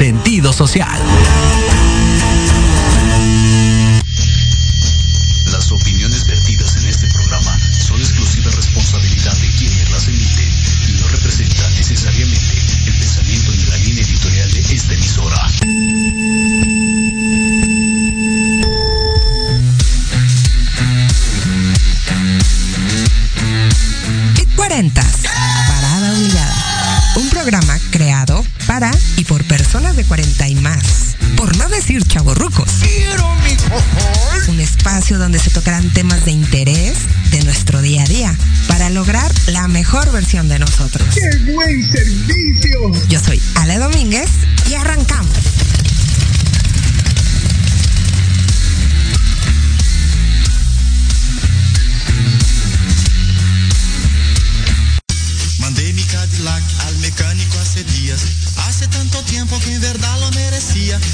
[0.00, 0.98] sentido social.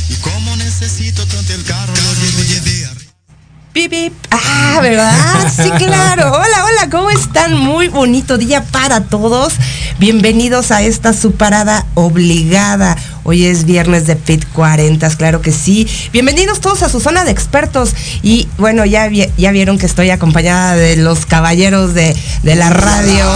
[0.09, 2.89] y cómo necesito tanto el carro lo llevé
[3.73, 4.13] Pip, pip.
[4.31, 5.53] Ah, ¿verdad?
[5.55, 6.33] Sí, claro.
[6.33, 7.55] Hola, hola, ¿cómo están?
[7.59, 9.53] Muy bonito día para todos.
[9.99, 12.97] Bienvenidos a esta su parada obligada.
[13.25, 15.87] Hoy es viernes de pit 40, claro que sí.
[16.11, 17.91] Bienvenidos todos a su zona de expertos.
[18.23, 23.27] Y bueno, ya, ya vieron que estoy acompañada de los caballeros de, de la radio.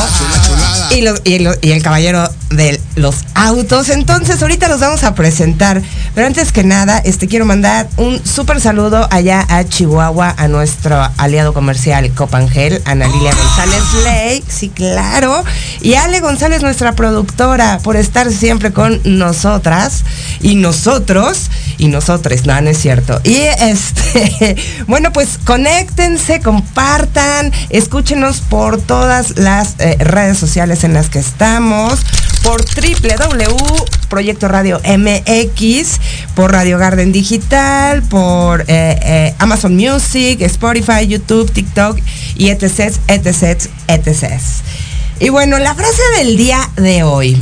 [0.91, 3.89] Y el caballero del los autos.
[3.89, 5.83] Entonces, ahorita los vamos a presentar.
[6.15, 11.09] Pero antes que nada, este quiero mandar un súper saludo allá a Chihuahua, a nuestro
[11.17, 14.45] aliado comercial Copangel, Ana Lilia González Ley.
[14.49, 15.45] Sí, claro.
[15.81, 20.05] Y Ale González, nuestra productora, por estar siempre con nosotras
[20.41, 23.21] y nosotros y nosotros, no, no es cierto.
[23.25, 24.57] Y este,
[24.87, 32.01] bueno, pues conéctense, compartan, escúchenos por todas las eh, redes sociales en las que estamos,
[32.43, 32.90] por www
[34.09, 36.01] Proyecto Radio MX,
[36.35, 41.99] por Radio Garden Digital, por eh, eh, Amazon Music, Spotify, YouTube, TikTok
[42.37, 44.41] y etc, etc, etc.
[45.21, 47.37] Y bueno, la frase del día de hoy.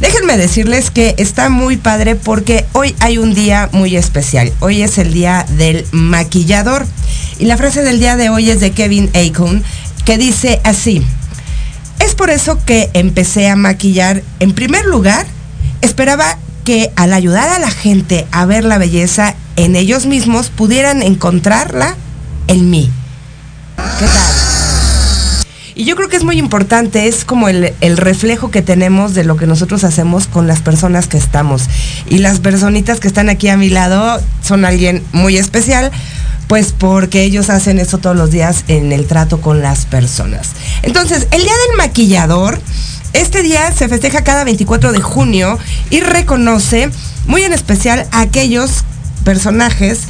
[0.00, 4.52] Déjenme decirles que está muy padre porque hoy hay un día muy especial.
[4.60, 6.86] Hoy es el día del maquillador.
[7.38, 9.62] Y la frase del día de hoy es de Kevin Acon,
[10.04, 11.02] que dice así.
[12.00, 14.22] Es por eso que empecé a maquillar.
[14.40, 15.26] En primer lugar,
[15.80, 21.02] esperaba que al ayudar a la gente a ver la belleza en ellos mismos, pudieran
[21.02, 21.96] encontrarla
[22.48, 22.90] en mí.
[23.76, 24.46] ¿Qué tal?
[25.76, 29.36] Y yo creo que es muy importante, es como el, reflejo que tenemos de lo
[29.36, 31.64] que nosotros hacemos con las personas que estamos.
[32.08, 35.92] Y las personitas que están aquí a mi lado son alguien muy especial,
[36.46, 40.50] pues porque ellos hacen eso todos los días en el trato con las personas.
[40.82, 42.60] Entonces, el Día del Maquillador,
[43.12, 45.58] este día se festeja cada 24 de junio
[45.90, 46.90] y reconoce
[47.26, 48.84] muy en especial a aquellos
[49.24, 50.02] personajes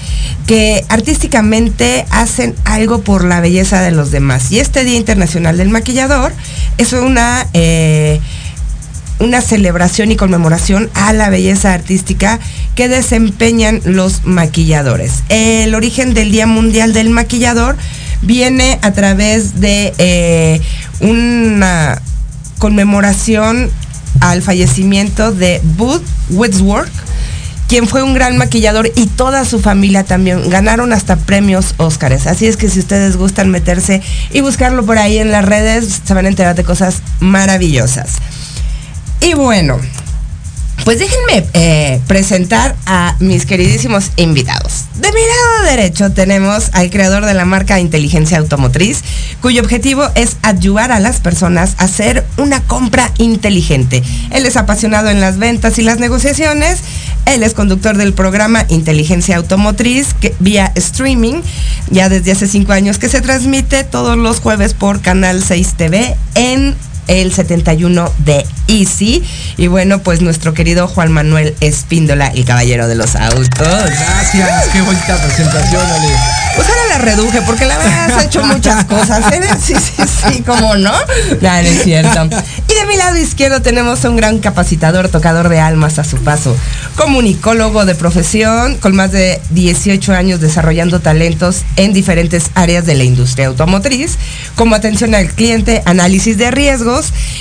[0.47, 4.53] que artísticamente hacen algo por la belleza de los demás.
[4.53, 6.32] Y este Día Internacional del Maquillador
[6.79, 8.21] es una, eh,
[9.19, 12.39] una celebración y conmemoración a la belleza artística
[12.75, 15.23] que desempeñan los maquilladores.
[15.29, 17.77] El origen del Día Mundial del Maquillador
[18.23, 20.61] viene a través de eh,
[21.01, 22.01] una
[22.59, 23.71] conmemoración
[24.21, 26.93] al fallecimiento de Booth Whitworth,
[27.69, 32.27] quien fue un gran maquillador y toda su familia también ganaron hasta premios Óscares.
[32.27, 36.15] Así es que si ustedes gustan meterse y buscarlo por ahí en las redes, se
[36.15, 38.21] van a enterar de cosas maravillosas.
[39.26, 39.76] Y bueno,
[40.84, 44.84] pues déjenme eh, presentar a mis queridísimos invitados.
[44.94, 49.02] De mi lado derecho tenemos al creador de la marca Inteligencia Automotriz,
[49.43, 54.01] cuyo objetivo es ayudar a las personas a hacer una compra inteligente.
[54.31, 56.79] Él es apasionado en las ventas y las negociaciones.
[57.24, 61.43] Él es conductor del programa Inteligencia Automotriz que, vía streaming,
[61.91, 66.17] ya desde hace cinco años que se transmite todos los jueves por Canal 6 TV
[66.36, 69.22] en el 71 de Easy.
[69.56, 73.51] Y bueno, pues nuestro querido Juan Manuel Espíndola, el caballero de los autos.
[73.58, 76.08] Gracias, qué bonita presentación, Ale.
[76.56, 79.32] Pues ahora la reduje porque la verdad has hecho muchas cosas.
[79.32, 79.41] ¿eh?
[79.67, 80.93] Sí, sí, sí, como no.
[81.41, 82.29] No, es cierto.
[82.69, 86.19] Y de mi lado izquierdo tenemos a un gran capacitador, tocador de almas a su
[86.19, 86.56] paso.
[86.94, 93.05] Comunicólogo de profesión, con más de 18 años desarrollando talentos en diferentes áreas de la
[93.05, 94.17] industria automotriz,
[94.55, 96.95] como atención al cliente, análisis de riesgos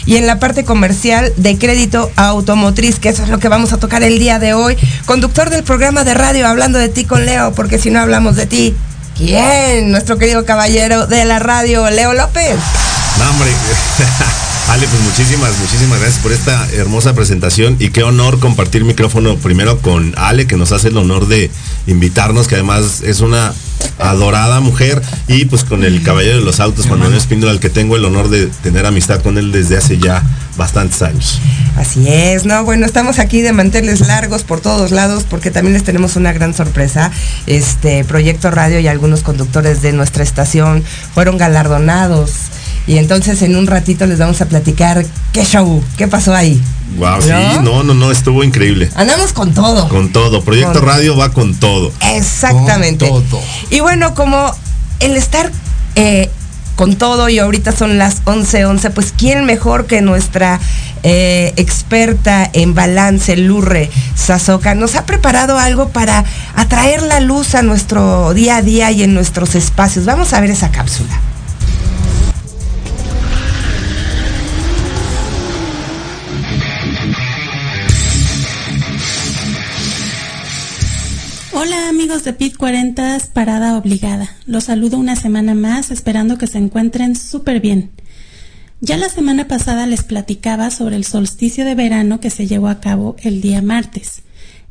[0.06, 3.78] y en la parte comercial de crédito automotriz, que eso es lo que vamos a
[3.78, 4.78] tocar el día de hoy.
[5.06, 8.46] Conductor del programa de radio Hablando de ti con Leo, porque si no hablamos de
[8.46, 8.76] ti,
[9.18, 9.92] ¿quién?
[9.92, 12.58] Nuestro querido caballero de la radio, Leo López.
[13.20, 13.52] No, hombre.
[14.68, 19.80] Ale, pues muchísimas, muchísimas gracias por esta hermosa presentación y qué honor compartir micrófono primero
[19.80, 21.52] con Ale, que nos hace el honor de
[21.86, 23.54] invitarnos, que además es una
[24.00, 27.70] adorada mujer, y pues con el caballero de los autos, Juan Manuel Espíndola, al que
[27.70, 30.24] tengo el honor de tener amistad con él desde hace ya
[30.58, 31.40] bastantes años.
[31.78, 32.64] Así es, ¿no?
[32.64, 36.54] Bueno, estamos aquí de manteles largos por todos lados porque también les tenemos una gran
[36.54, 37.12] sorpresa.
[37.48, 40.84] Este Proyecto Radio y algunos conductores de nuestra estación
[41.14, 42.32] fueron galardonados
[42.88, 46.62] y entonces en un ratito les vamos a platicar qué show, qué pasó ahí.
[46.98, 47.30] Wow, sí,
[47.64, 48.90] no, no, no, estuvo increíble.
[48.96, 49.90] Andamos con todo.
[49.90, 50.44] Con todo.
[50.44, 51.92] Proyecto Radio va con todo.
[52.14, 53.12] Exactamente.
[53.72, 54.54] Y bueno, como
[55.00, 55.52] el estar
[55.96, 56.30] eh,
[56.76, 60.60] con todo y ahorita son las 11:11, 11, pues quién mejor que nuestra
[61.04, 66.24] eh, experta en balance, Lurre Sazoka, nos ha preparado algo para
[66.56, 70.06] atraer la luz a nuestro día a día y en nuestros espacios.
[70.06, 71.20] Vamos a ver esa cápsula.
[81.66, 84.30] Hola amigos de Pit 40, parada obligada.
[84.46, 87.90] Los saludo una semana más esperando que se encuentren súper bien.
[88.82, 92.80] Ya la semana pasada les platicaba sobre el solsticio de verano que se llevó a
[92.82, 94.22] cabo el día martes.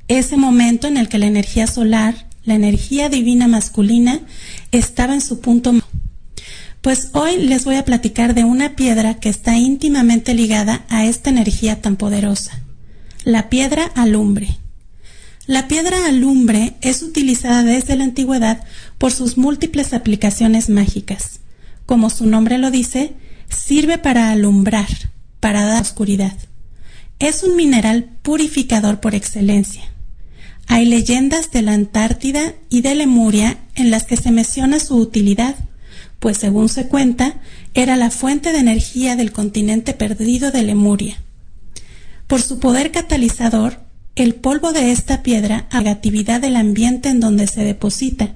[0.07, 4.21] ese momento en el que la energía solar, la energía divina masculina,
[4.71, 5.75] estaba en su punto.
[6.81, 11.31] Pues hoy les voy a platicar de una piedra que está íntimamente ligada a esta
[11.31, 12.63] energía tan poderosa,
[13.25, 14.59] la piedra alumbre.
[15.47, 18.65] La piedra alumbre es utilizada desde la antigüedad
[18.97, 21.41] por sus múltiples aplicaciones mágicas.
[21.85, 23.13] Como su nombre lo dice,
[23.51, 24.89] sirve para alumbrar,
[25.41, 26.33] para dar oscuridad.
[27.19, 29.83] Es un mineral purificador por excelencia.
[30.67, 35.57] Hay leyendas de la Antártida y de Lemuria en las que se menciona su utilidad,
[36.21, 37.35] pues según se cuenta,
[37.75, 41.23] era la fuente de energía del continente perdido de Lemuria.
[42.27, 43.84] Por su poder catalizador,
[44.17, 48.35] el polvo de esta piedra a negatividad del ambiente en donde se deposita,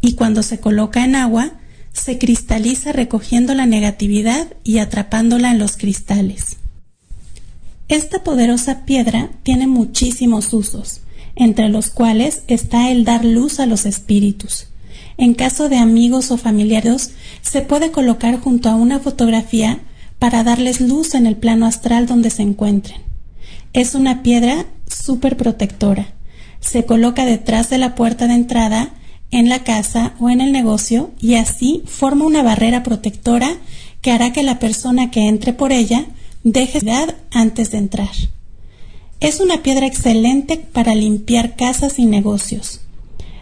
[0.00, 1.52] y cuando se coloca en agua,
[1.92, 6.58] se cristaliza recogiendo la negatividad y atrapándola en los cristales.
[7.88, 11.00] Esta poderosa piedra tiene muchísimos usos,
[11.34, 14.68] entre los cuales está el dar luz a los espíritus.
[15.16, 19.80] En caso de amigos o familiares, se puede colocar junto a una fotografía
[20.20, 23.00] para darles luz en el plano astral donde se encuentren.
[23.72, 26.14] Es una piedra súper protectora.
[26.60, 28.90] Se coloca detrás de la puerta de entrada
[29.30, 33.56] en la casa o en el negocio y así forma una barrera protectora
[34.00, 36.06] que hará que la persona que entre por ella
[36.44, 38.10] deje edad antes de entrar.
[39.20, 42.80] Es una piedra excelente para limpiar casas y negocios.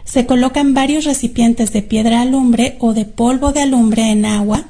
[0.05, 4.67] Se colocan varios recipientes de piedra alumbre o de polvo de alumbre en agua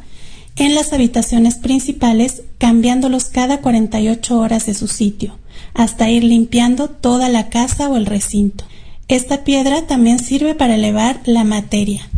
[0.57, 5.37] en las habitaciones principales, cambiándolos cada 48 horas de su sitio,
[5.77, 8.65] hasta ir limpiando toda la casa o el recinto.
[9.07, 12.09] Esta piedra también sirve para elevar la materia.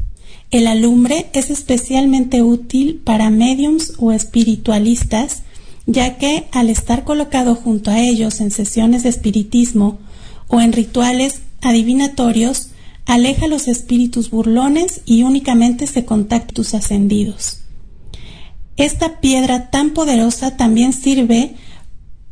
[0.49, 5.43] El alumbre es especialmente útil para mediums o espiritualistas,
[5.85, 9.99] ya que al estar colocado junto a ellos en sesiones de espiritismo
[10.47, 12.69] o en rituales adivinatorios,
[13.05, 17.59] aleja los espíritus burlones y únicamente se contacta tus ascendidos.
[18.77, 21.55] Esta piedra tan poderosa también sirve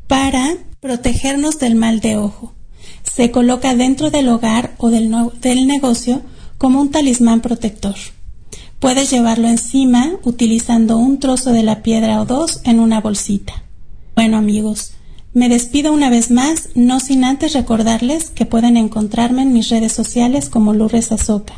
[0.08, 2.54] para protegernos del mal de ojo
[3.04, 5.10] se coloca dentro del hogar o del,
[5.68, 6.22] negocio
[6.58, 7.96] como un talismán protector.
[8.80, 13.64] Puedes llevarlo encima utilizando un trozo de la piedra o dos en una bolsita.
[14.16, 14.92] Bueno amigos,
[15.34, 19.94] me despido una vez más, no sin antes recordarles que pueden encontrarme en mis redes
[19.94, 21.56] sociales como Lourdes Azoka.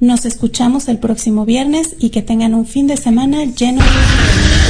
[0.00, 4.67] Nos escuchamos el próximo viernes y que tengan un fin de semana lleno de...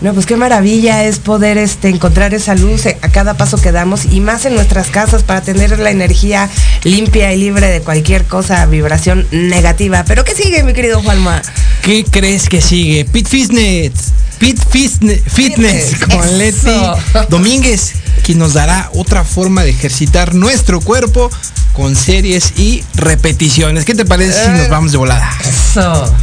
[0.00, 4.04] No, pues qué maravilla es poder este, encontrar esa luz a cada paso que damos
[4.04, 6.48] y más en nuestras casas para tener la energía
[6.84, 10.04] limpia y libre de cualquier cosa, vibración negativa.
[10.06, 11.42] Pero ¿qué sigue, mi querido Juanma?
[11.82, 13.06] ¿Qué crees que sigue?
[13.06, 14.12] Pit Fitness.
[14.38, 16.80] Pit Fitness, Fitness con Leti
[17.28, 21.28] Domínguez, quien nos dará otra forma de ejercitar nuestro cuerpo
[21.72, 23.84] con series y repeticiones.
[23.84, 25.28] ¿Qué te parece si nos vamos de volada?
[25.44, 26.14] Eso.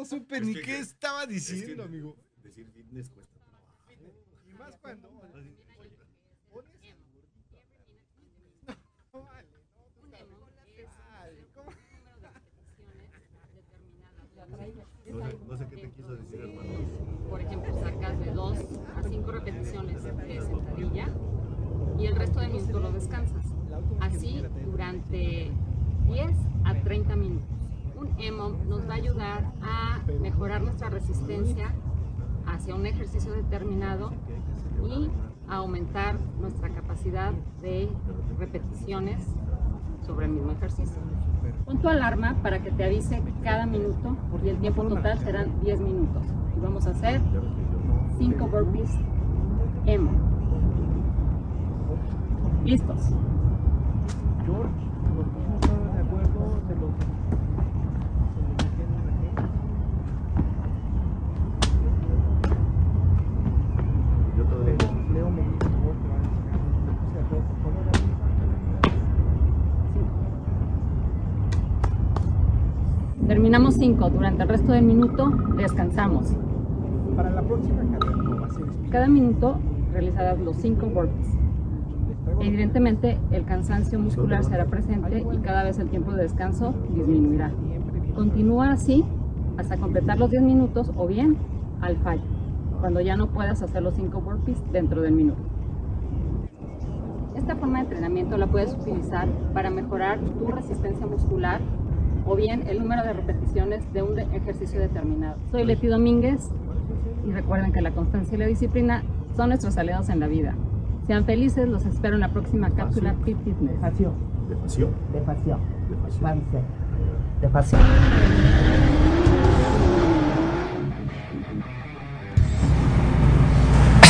[0.00, 2.16] No supe ni qué estaba diciendo, amigo.
[2.42, 3.38] Decir fitness cuesta
[4.48, 5.10] Y más cuando.
[15.48, 16.70] No sé qué te quiso decir, hermano.
[17.28, 18.58] Por ejemplo, sacas de 2
[18.96, 21.08] a 5 repeticiones de sentadilla
[21.98, 23.44] y el resto de minutos lo descansas.
[24.00, 25.50] Así durante
[26.06, 26.30] 10
[26.64, 27.59] a 30 minutos.
[28.00, 31.74] Un EMOM nos va a ayudar a mejorar nuestra resistencia
[32.46, 34.12] hacia un ejercicio determinado
[34.82, 35.10] y
[35.46, 37.90] a aumentar nuestra capacidad de
[38.38, 39.22] repeticiones
[40.06, 40.96] sobre el mismo ejercicio.
[41.66, 45.80] Pon tu alarma para que te avise cada minuto y el tiempo total serán 10
[45.82, 46.24] minutos.
[46.56, 47.20] Y vamos a hacer
[48.16, 48.90] 5 burpees
[49.84, 50.10] EMO.
[52.64, 53.10] ¿Listos?
[73.80, 74.10] 5.
[74.10, 76.36] Durante el resto del minuto descansamos.
[77.16, 79.56] Para la próxima cadena va a ser Cada minuto
[79.90, 81.28] realizarás los 5 burpees.
[82.40, 87.52] Evidentemente el cansancio muscular será presente y cada vez el tiempo de descanso disminuirá.
[88.14, 89.02] Continúa así
[89.56, 91.38] hasta completar los 10 minutos o bien
[91.80, 92.20] al fallo,
[92.80, 95.40] cuando ya no puedas hacer los 5 burpees dentro del minuto.
[97.34, 101.62] Esta forma de entrenamiento la puedes utilizar para mejorar tu resistencia muscular
[102.30, 105.34] o bien el número de repeticiones de un ejercicio determinado.
[105.50, 106.48] Soy Leti Domínguez
[107.26, 109.02] y recuerden que la constancia y la disciplina
[109.36, 110.54] son nuestros aliados en la vida.
[111.08, 113.74] Sean felices, los espero en la próxima cápsula Fit Fitness.
[113.80, 114.12] Defacio.
[114.48, 115.58] Defacio.
[117.40, 117.78] Defacio.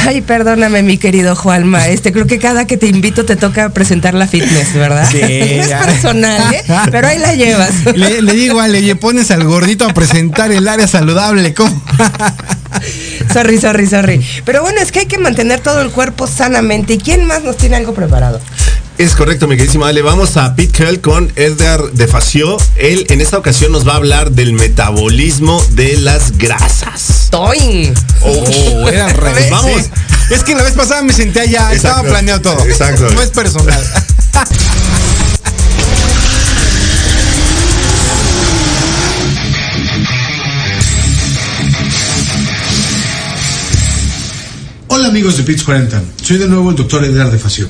[0.07, 1.88] Ay, perdóname, mi querido Juanma.
[1.88, 5.09] Este, creo que cada que te invito te toca presentar la fitness, ¿verdad?
[5.11, 6.62] Sí, no es personal, ¿eh?
[6.90, 7.71] Pero ahí la llevas.
[7.95, 11.54] Le, le digo, Ale, le pones al gordito a presentar el área saludable.
[11.54, 11.83] ¿Cómo?
[13.33, 14.25] Sorry, sorry, sorry.
[14.45, 16.95] Pero bueno, es que hay que mantener todo el cuerpo sanamente.
[16.95, 18.40] ¿Y quién más nos tiene algo preparado?
[19.00, 20.02] Es correcto, mi queridísima Ale.
[20.02, 22.59] Vamos a Pit Curl con Edgar de Facio.
[22.76, 27.28] Él en esta ocasión nos va a hablar del metabolismo de las grasas.
[27.30, 27.95] ¡Toy!
[28.21, 29.09] Oh, era.
[29.14, 29.85] Pues vamos.
[29.85, 30.35] Sí.
[30.35, 32.62] Es que la vez pasada me senté allá, estaba planeado todo.
[32.66, 33.11] Exacto.
[33.11, 33.83] No es personal.
[44.88, 47.67] Hola amigos de Pits 40, soy de nuevo el doctor Edgar de Facio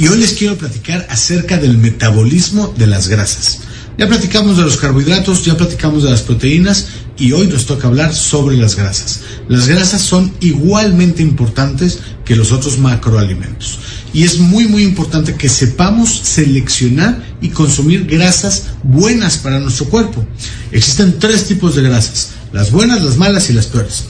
[0.00, 3.58] y hoy les quiero platicar acerca del metabolismo de las grasas.
[3.98, 6.86] Ya platicamos de los carbohidratos, ya platicamos de las proteínas
[7.18, 9.20] y hoy nos toca hablar sobre las grasas.
[9.46, 13.78] Las grasas son igualmente importantes que los otros macroalimentos
[14.14, 20.24] y es muy muy importante que sepamos seleccionar y consumir grasas buenas para nuestro cuerpo.
[20.72, 24.04] Existen tres tipos de grasas, las buenas, las malas y las peores.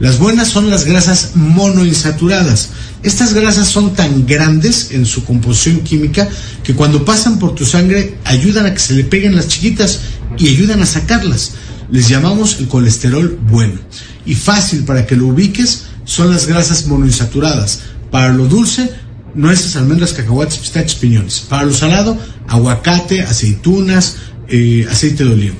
[0.00, 2.70] Las buenas son las grasas monoinsaturadas.
[3.02, 6.28] Estas grasas son tan grandes en su composición química
[6.64, 10.00] que cuando pasan por tu sangre ayudan a que se le peguen las chiquitas
[10.38, 11.52] y ayudan a sacarlas.
[11.90, 13.78] Les llamamos el colesterol bueno.
[14.24, 17.80] Y fácil para que lo ubiques son las grasas monoinsaturadas.
[18.10, 18.90] Para lo dulce,
[19.34, 21.40] nueces, almendras, cacahuates, pistachos, piñones.
[21.40, 24.16] Para lo salado, aguacate, aceitunas,
[24.48, 25.56] eh, aceite de olivo.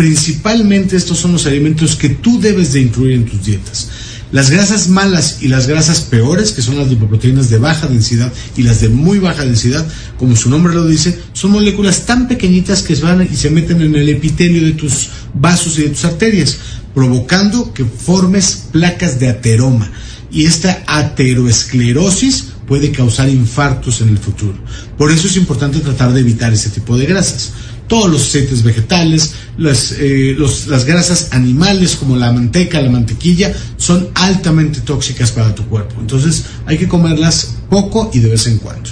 [0.00, 3.90] Principalmente estos son los alimentos que tú debes de incluir en tus dietas.
[4.32, 8.62] Las grasas malas y las grasas peores, que son las lipoproteínas de baja densidad y
[8.62, 9.86] las de muy baja densidad,
[10.16, 13.82] como su nombre lo dice, son moléculas tan pequeñitas que se van y se meten
[13.82, 16.56] en el epitelio de tus vasos y de tus arterias,
[16.94, 19.92] provocando que formes placas de ateroma.
[20.32, 24.56] Y esta ateroesclerosis puede causar infartos en el futuro.
[24.96, 27.52] Por eso es importante tratar de evitar ese tipo de grasas
[27.90, 30.36] todos los aceites vegetales, las, eh,
[30.68, 35.96] las grasas animales como la manteca, la mantequilla, son altamente tóxicas para tu cuerpo.
[36.00, 38.90] Entonces hay que comerlas poco y de vez en cuando.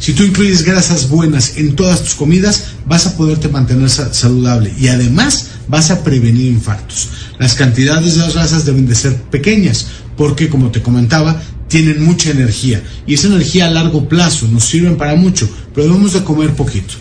[0.00, 4.72] Si tú incluyes grasas buenas en todas tus comidas, vas a poderte mantener sa- saludable
[4.76, 7.08] y además vas a prevenir infartos.
[7.38, 9.86] Las cantidades de las grasas deben de ser pequeñas
[10.16, 14.96] porque, como te comentaba, tienen mucha energía y esa energía a largo plazo nos sirven
[14.96, 16.94] para mucho, pero debemos de comer poquito.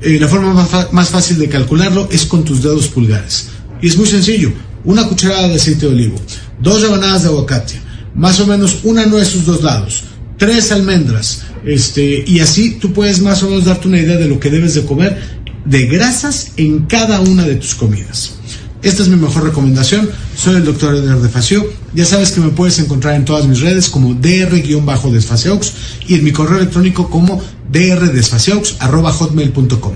[0.00, 3.48] La forma más, más fácil de calcularlo es con tus dedos pulgares.
[3.80, 4.52] Y es muy sencillo.
[4.84, 6.16] Una cucharada de aceite de olivo,
[6.60, 7.80] dos rebanadas de aguacate,
[8.14, 10.04] más o menos una nuez sus dos lados,
[10.38, 14.38] tres almendras, este, y así tú puedes más o menos darte una idea de lo
[14.38, 15.20] que debes de comer
[15.64, 18.34] de grasas en cada una de tus comidas.
[18.82, 20.08] Esta es mi mejor recomendación.
[20.36, 21.66] Soy el doctor Edgar de Facio.
[21.96, 25.72] Ya sabes que me puedes encontrar en todas mis redes como dr-desfaciox
[26.06, 29.94] y en mi correo electrónico como drdesfaciox.hotmail.com.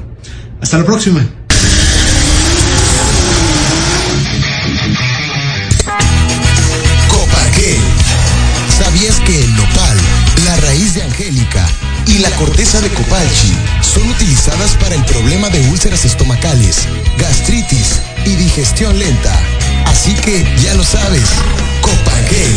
[0.62, 1.20] Hasta la próxima.
[7.06, 7.76] Copargel.
[8.78, 9.98] ¿Sabías que el nopal,
[10.46, 11.68] la raíz de angélica
[12.06, 18.36] y la corteza de copalchi son utilizadas para el problema de úlceras estomacales, gastritis y
[18.36, 19.38] digestión lenta?
[19.84, 21.28] Así que ya lo sabes,
[21.90, 22.54] Copargel,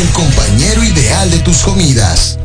[0.00, 2.38] el compañero ideal de tus comidas.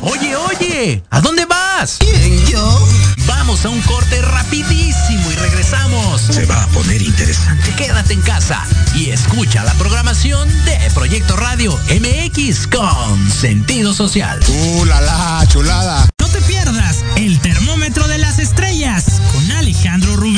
[0.00, 1.96] Oye, oye, ¿a dónde vas?
[1.98, 2.88] ¿Quién, yo?
[3.26, 6.22] Vamos a un corte rapidísimo y regresamos.
[6.22, 7.74] Se va a poner interesante.
[7.76, 8.64] Quédate en casa
[8.94, 14.40] y escucha la programación de Proyecto Radio MX con sentido social.
[14.48, 16.08] ¡Uh, la, la, chulada!
[16.18, 20.37] No te pierdas el termómetro de las estrellas con Alejandro Rubí,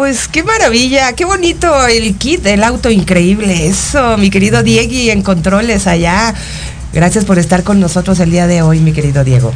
[0.00, 3.66] Pues qué maravilla, qué bonito el kit, el auto increíble.
[3.66, 6.32] Eso, mi querido Diegui en controles allá.
[6.94, 9.52] Gracias por estar con nosotros el día de hoy, mi querido Diego.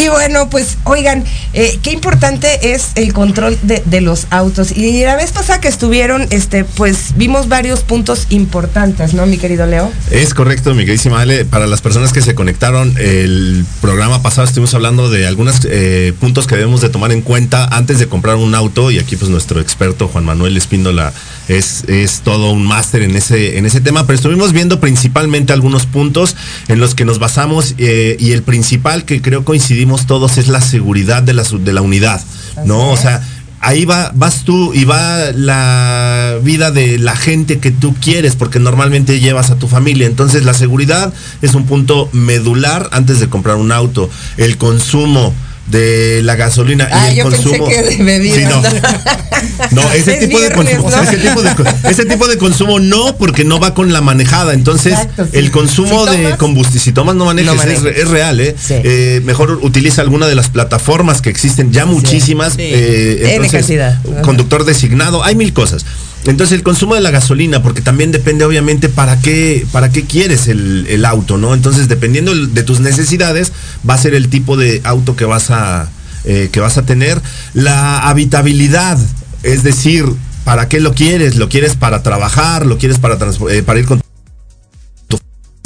[0.00, 4.74] Y bueno, pues oigan, eh, qué importante es el control de, de, los autos.
[4.74, 9.66] Y la vez pasada que estuvieron, este, pues vimos varios puntos importantes, ¿no, mi querido
[9.66, 9.92] Leo?
[10.10, 11.44] Es correcto, mi queridísima Ale.
[11.44, 16.46] Para las personas que se conectaron, el programa pasado estuvimos hablando de algunos eh, puntos
[16.46, 18.90] que debemos de tomar en cuenta antes de comprar un auto.
[18.90, 21.12] Y aquí pues nuestro experto Juan Manuel Espíndola
[21.48, 24.06] es, es todo un máster en ese, en ese tema.
[24.06, 26.36] Pero estuvimos viendo principalmente algunos puntos
[26.68, 30.60] en los que nos basamos eh, y el principal que creo coincidimos todos es la
[30.60, 32.20] seguridad de la, de la unidad,
[32.64, 32.90] ¿no?
[32.90, 33.22] O sea,
[33.60, 38.58] ahí va, vas tú y va la vida de la gente que tú quieres, porque
[38.58, 40.06] normalmente llevas a tu familia.
[40.06, 44.10] Entonces la seguridad es un punto medular antes de comprar un auto.
[44.36, 45.34] El consumo
[45.70, 47.66] de la gasolina ah, y el yo consumo.
[47.66, 48.38] Pensé que de bebidas.
[48.38, 49.82] Sí, no.
[49.82, 51.02] no, ese Es tipo de consumo, ¿no?
[51.02, 51.50] ese tipo de,
[51.90, 54.54] ese tipo de consumo no, porque no va con la manejada.
[54.54, 55.38] Entonces, Exacto, sí.
[55.38, 58.54] el consumo Si de combustible, si tomas no manejes, no es, real, ¿eh?
[58.58, 58.74] Sí.
[58.82, 62.54] Eh, Mejor utiliza alguna de las plataformas que existen, ya muchísimas.
[62.58, 64.02] Eh, N entonces, cantidad.
[64.22, 65.84] Conductor designado, hay mil cosas.
[66.24, 70.48] Entonces el consumo de la gasolina, porque también depende obviamente para qué, para qué quieres
[70.48, 71.54] el, el auto, ¿no?
[71.54, 73.52] Entonces dependiendo de tus necesidades,
[73.88, 75.88] va a ser el tipo de auto que vas a,
[76.24, 77.20] eh, que vas a tener.
[77.54, 78.98] La habitabilidad,
[79.42, 80.04] es decir,
[80.44, 81.36] ¿para qué lo quieres?
[81.36, 82.66] ¿Lo quieres para trabajar?
[82.66, 83.16] ¿Lo quieres para,
[83.50, 84.02] eh, para ir con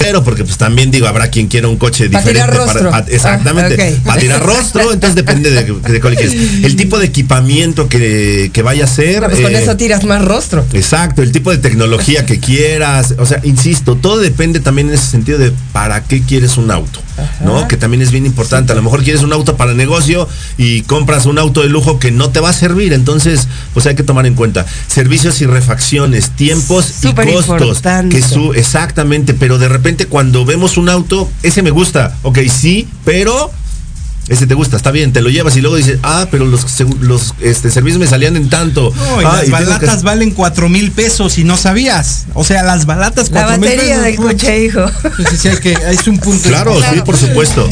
[0.04, 2.32] pero porque pues también digo, habrá quien quiera un coche Pa' diferente.
[2.32, 2.90] tirar rostro.
[2.90, 3.76] para- exactamente.
[3.82, 4.04] Ah, ok.
[4.04, 6.34] Para tirar rostro, entonces depende de, de cuál quieres.
[6.62, 9.24] El tipo de equipamiento que, que vaya a ser.
[9.24, 10.64] Pues con eh, eso tiras más rostro.
[10.72, 15.06] Exacto, el tipo de tecnología que quieras, o sea, insisto, todo depende también en ese
[15.06, 17.00] sentido de para qué quieres un auto,
[17.44, 17.66] ¿no?
[17.68, 18.72] Que también es bien importante.
[18.72, 22.10] A lo mejor quieres un auto para negocio y compras un auto de lujo que
[22.10, 26.30] no te va a servir, entonces, pues hay que tomar en cuenta servicios y refacciones,
[26.30, 27.60] tiempos Súper y costos.
[27.60, 28.16] importante.
[28.16, 32.86] Que su, exactamente, pero de repente cuando vemos un auto, ese me gusta, ok, sí,
[33.04, 33.50] pero
[34.28, 36.64] ese te gusta, está bien, te lo llevas y luego dices, ah, pero los,
[37.00, 38.90] los este, servicios me salían en tanto.
[38.96, 42.24] No, y Ah, las y tengo que- balatas valen cuatro mil pesos y no sabías.
[42.32, 44.04] O sea, las balatas La cuatro mil batería pesos.
[44.04, 44.80] del coche, hijo.
[45.02, 46.48] Pues sí, que, es un punto.
[46.48, 47.00] Claro, importante.
[47.00, 47.68] sí, por supuesto.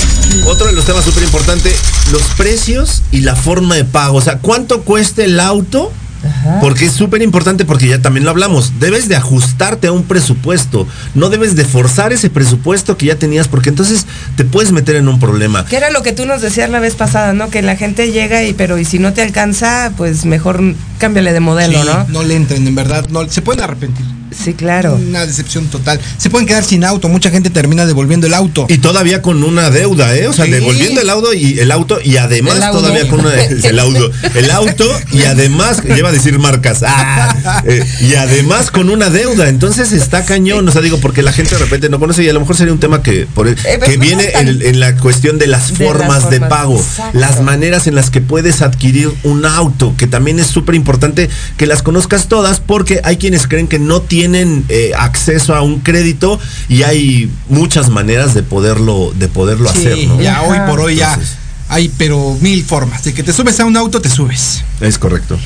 [0.47, 1.75] Otro de los temas súper importante,
[2.13, 4.19] los precios y la forma de pago.
[4.19, 5.91] O sea, ¿cuánto cuesta el auto?
[6.61, 8.79] Porque es súper importante porque ya también lo hablamos.
[8.81, 10.87] Debes de ajustarte a un presupuesto.
[11.15, 14.07] No debes de forzar ese presupuesto que ya tenías porque entonces
[14.37, 15.65] te puedes meter en un problema.
[15.65, 17.51] Que era lo que tú nos decías la vez pasada, ¿no?
[17.51, 20.63] Que la gente llega y, pero y si no te alcanza, pues mejor
[20.99, 22.07] cámbiale de modelo, Sí, ¿no?
[22.09, 23.07] no le entren, en verdad.
[23.11, 24.05] No, se pueden arrepentir.
[24.35, 24.95] Sí, claro.
[24.95, 26.01] Una decepción total.
[26.19, 27.09] Se pueden quedar sin auto.
[27.09, 28.67] Mucha gente termina devolviendo el auto.
[28.69, 30.27] Y todavía con una deuda, ¿eh?
[30.29, 30.51] O sea, Sí.
[30.51, 34.85] devolviendo el auto y el auto y además todavía con una, el auto, el auto
[35.13, 36.83] y además lleva a decir marcas.
[36.87, 39.49] Ah, eh, y además con una deuda.
[39.49, 42.33] Entonces está cañón, o sea, digo porque la gente de repente no conoce y a
[42.33, 44.81] lo mejor sería un tema que por el- Eh, pues que no viene en, en
[44.81, 47.19] la cuestión de las De las formas de pago, exacto.
[47.19, 51.67] las maneras en las que puedes adquirir un auto, que también es súper importante que
[51.67, 54.22] las conozcas todas porque hay quienes creen que no tienen
[54.69, 60.07] eh, acceso a un crédito y hay muchas maneras de poderlo de poderlo Sí, hacer,
[60.09, 60.21] ¿no?
[60.21, 61.37] ya hoy por hoy ya Entonces,
[61.69, 63.03] hay pero mil formas.
[63.05, 64.63] De que te subes a un auto, te subes.
[64.81, 65.39] es correcto.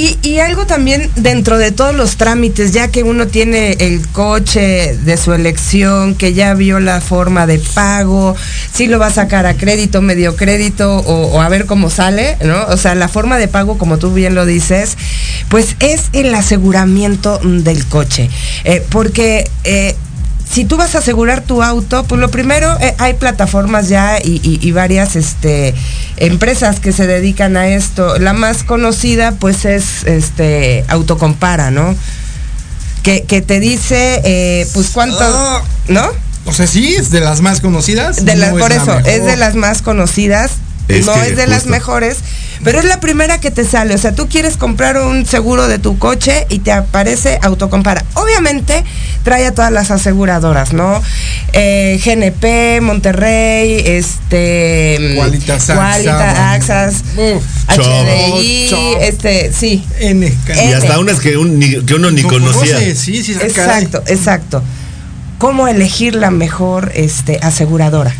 [0.00, 5.16] Y, algo también dentro de todos los trámites, ya que uno tiene el coche de
[5.16, 8.36] su elección, que ya vio la forma de pago,
[8.72, 12.66] si lo va a sacar a crédito, medio crédito o, a ver cómo sale, ¿no?
[12.66, 14.96] O sea, la forma de pago, como tú bien lo dices,
[15.48, 18.30] pues es el aseguramiento del coche.
[18.62, 19.50] Eh, porque...
[19.64, 19.96] eh,
[20.50, 24.40] si tú vas a asegurar tu auto, pues lo primero, eh, hay plataformas ya y,
[24.42, 25.74] y- y varias este,
[26.16, 28.18] empresas que se dedican a esto.
[28.18, 31.94] La más conocida, pues, es este Autocompara, ¿no?
[33.02, 35.62] Que, que te dice, eh, pues, cuánto, Ah.
[35.88, 36.06] ¿no?
[36.46, 38.24] O sea, sí, es de las más conocidas.
[38.24, 40.52] De las, no por eso, es de las más conocidas,
[40.88, 42.16] Es no es de las mejores,
[42.64, 43.94] pero es la primera que te sale.
[43.94, 48.04] O sea, tú quieres comprar un seguro de tu coche y te aparece Autocompara.
[48.14, 48.84] Obviamente
[49.22, 51.02] trae a todas las aseguradoras, ¿no?
[51.52, 55.14] Eh, GNP, Monterrey, este...
[55.16, 57.42] Qualitas, Qualita, AXA, Axas, Uf.
[57.68, 58.68] HDI,
[59.02, 59.84] este, sí.
[60.00, 60.56] NK.
[60.68, 62.74] Y hasta unas que, un- ni- que uno ni No conocía.
[62.76, 63.84] conoce, Sí, sí, ah, caray.
[63.84, 64.62] Exacto, exacto.
[65.38, 68.12] ¿Cómo elegir la mejor este, aseguradora?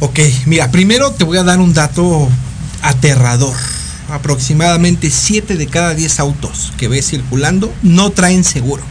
[0.00, 2.28] Ok, mira, primero te voy a dar un dato
[2.82, 3.54] aterrador.
[4.10, 8.82] Aproximadamente 7 de cada 10 autos que ves circulando no traen seguro.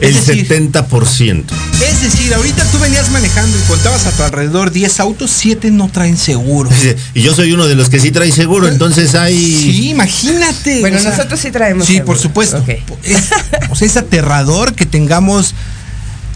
[0.00, 1.44] El Es decir, 70%.
[1.86, 5.88] es decir, ahorita tú venías manejando y contabas a tu alrededor 10 autos, 7 no
[5.90, 6.70] traen seguro.
[7.14, 9.36] Y yo soy uno de los que sí trae seguro, entonces hay.
[9.36, 10.80] Sí, imagínate.
[10.80, 12.06] Bueno, o sea, nosotros sí traemos Sí, seguro.
[12.06, 12.64] por supuesto.
[13.02, 13.28] Es,
[13.70, 15.54] o sea, es aterrador que tengamos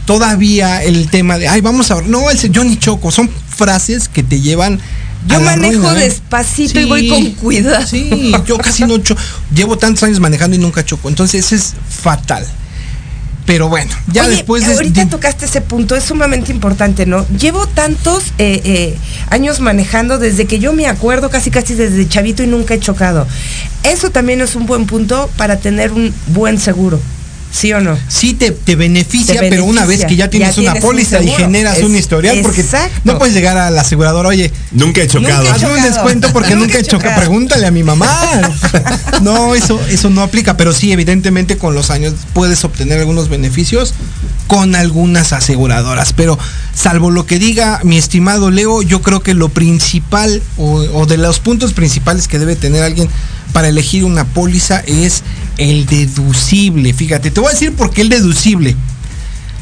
[0.04, 2.02] todavía el tema de, ay, vamos a...
[2.02, 3.10] No, el yo ni choco.
[3.10, 4.80] Son frases que te llevan...
[5.26, 6.04] Yo manejo ruina, ¿eh?
[6.04, 7.86] despacito y voy con cuidado.
[7.86, 9.18] Sí, yo casi no choco.
[9.54, 11.08] Llevo tantos años manejando y nunca choco.
[11.08, 12.46] Entonces es fatal.
[13.46, 14.72] Pero bueno, ya Oye, después de...
[14.72, 17.26] ahorita tocaste ese punto, es sumamente importante, ¿no?
[17.28, 22.42] Llevo tantos eh, eh, años manejando desde que yo me acuerdo, casi casi desde chavito
[22.42, 23.26] y nunca he chocado.
[23.82, 27.00] Eso también es un buen punto para tener un buen seguro,
[27.54, 27.96] ¿sí o no?
[28.08, 31.22] Sí te, te beneficia, Te pero una vez que ya tienes Ya una un póliza
[31.22, 33.00] y generas Es- un historial, porque exacto.
[33.04, 35.48] no puedes llegar a la aseguradora, oye, Nunca he chocado.
[35.50, 37.02] Hazme un descuento porque Nunca nunca he he chocado.
[37.02, 37.20] chocado.
[37.20, 38.10] Pregúntale a mi mamá.
[39.22, 43.94] No, eso, eso no aplica, pero sí, evidentemente con los años puedes obtener algunos beneficios
[44.48, 46.12] con algunas aseguradoras.
[46.12, 46.38] Pero
[46.74, 51.16] salvo lo que diga mi estimado Leo, yo creo que lo principal o, o de
[51.16, 53.08] los puntos principales que debe tener alguien
[53.54, 55.22] para elegir una póliza es
[55.58, 56.92] el deducible.
[56.92, 58.74] Fíjate, te voy a decir por qué el deducible.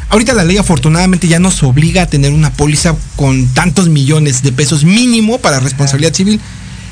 [0.08, 4.50] Ahorita la ley afortunadamente ya nos obliga a tener una póliza con tantos millones de
[4.50, 6.40] pesos mínimo para responsabilidad civil,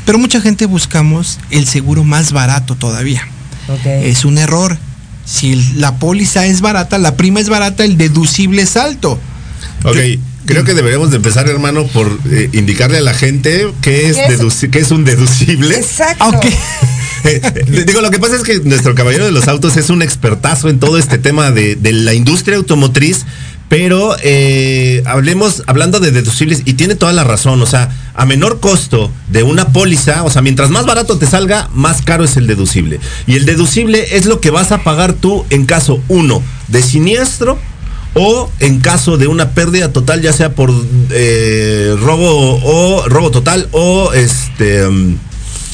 [0.04, 3.26] pero mucha gente buscamos el seguro más barato todavía.
[3.86, 4.76] Es un error.
[5.24, 9.18] Si la póliza es barata, la prima es barata, el deducible es alto.
[9.84, 9.96] Ok,
[10.46, 14.24] creo que deberíamos de empezar, hermano, por eh, indicarle a la gente qué es, ¿Qué
[14.26, 14.40] es?
[14.40, 15.76] deduci- qué es un deducible.
[15.76, 16.24] Exacto.
[16.24, 16.53] Aunque
[17.22, 17.42] Eh,
[17.87, 20.81] Digo, lo que pasa es que nuestro caballero de los autos es un expertazo en
[20.81, 23.26] todo este tema de, de la industria automotriz,
[23.68, 28.59] pero eh, hablemos, hablando de deducibles, y tiene toda la razón, o sea, a menor
[28.61, 32.46] costo de una póliza, o sea, mientras más barato te salga, más caro es el
[32.46, 33.00] deducible.
[33.26, 37.59] Y el deducible es lo que vas a pagar tú en caso, uno, de siniestro,
[38.14, 40.73] o en caso de una pérdida total, ya sea por
[41.11, 45.18] eh, robo o robo total o este mm,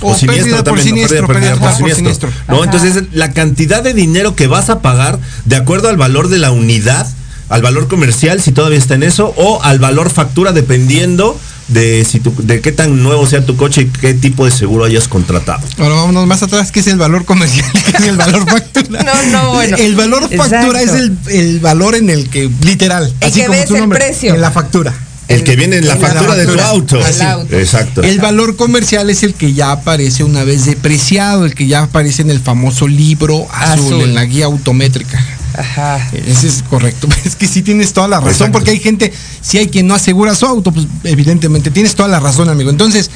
[0.02, 2.30] O pérdida por siniestro, pérdida por siniestro.
[2.48, 2.64] ¿no?
[2.64, 6.50] Entonces la cantidad de dinero que vas a pagar de acuerdo al valor de la
[6.50, 7.06] unidad,
[7.48, 12.20] al valor comercial, si todavía está en eso, o al valor factura dependiendo de si
[12.20, 15.60] tu- de qué tan nuevo sea tu coche y qué tipo de seguro hayas contratado.
[15.78, 19.02] Ahora vámonos más atrás, que es el valor comercial, que es el valor factura.
[19.02, 19.76] No, no, bueno.
[19.76, 20.84] El valor factura Exacto.
[20.84, 23.88] es el, el valor en el que, literal, El así que como ves tu el
[23.88, 24.34] precio.
[24.34, 24.94] en la factura.
[25.28, 26.68] El que viene en la En la factura de tu factura.
[26.68, 27.00] auto.
[27.00, 27.20] Así.
[27.20, 27.56] El auto.
[27.58, 28.02] Exacto.
[28.04, 32.22] El valor comercial es el que ya aparece una vez depreciado, el que ya aparece
[32.22, 34.02] en el famoso libro azul, Azul.
[34.02, 35.18] en la guía autométrica.
[35.56, 36.08] Ajá.
[36.12, 37.08] Ese es correcto.
[37.24, 38.52] Es que sí tienes toda la razón, Exacto.
[38.52, 42.20] porque hay gente, si hay quien no asegura su auto, pues evidentemente tienes toda la
[42.20, 42.70] razón, amigo.
[42.70, 43.10] Entonces,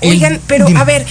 [0.00, 0.78] Oigan, pero dime.
[0.80, 1.06] a ver,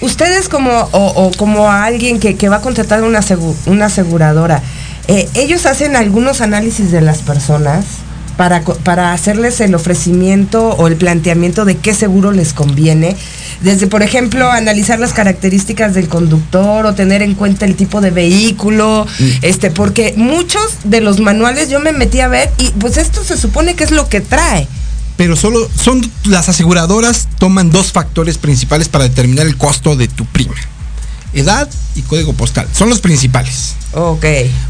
[0.00, 3.20] ustedes como o, o como a alguien que, que va a contratar una,
[3.66, 4.62] una aseguradora,
[5.08, 7.84] eh, ellos hacen algunos análisis de las personas
[8.36, 13.16] para, para hacerles el ofrecimiento o el planteamiento de qué seguro les conviene.
[13.60, 18.10] Desde, por ejemplo, analizar las características del conductor o tener en cuenta el tipo de
[18.10, 19.06] vehículo,
[19.42, 23.36] este, porque muchos de los manuales yo me metí a ver y pues esto se
[23.36, 24.66] supone que es lo que trae.
[25.16, 30.24] pero solo son las aseguradoras toman dos factores principales para determinar el costo de tu
[30.24, 30.54] prima.
[31.34, 32.66] Edad y código postal.
[32.74, 33.74] Son los principales.
[33.92, 34.24] Ok.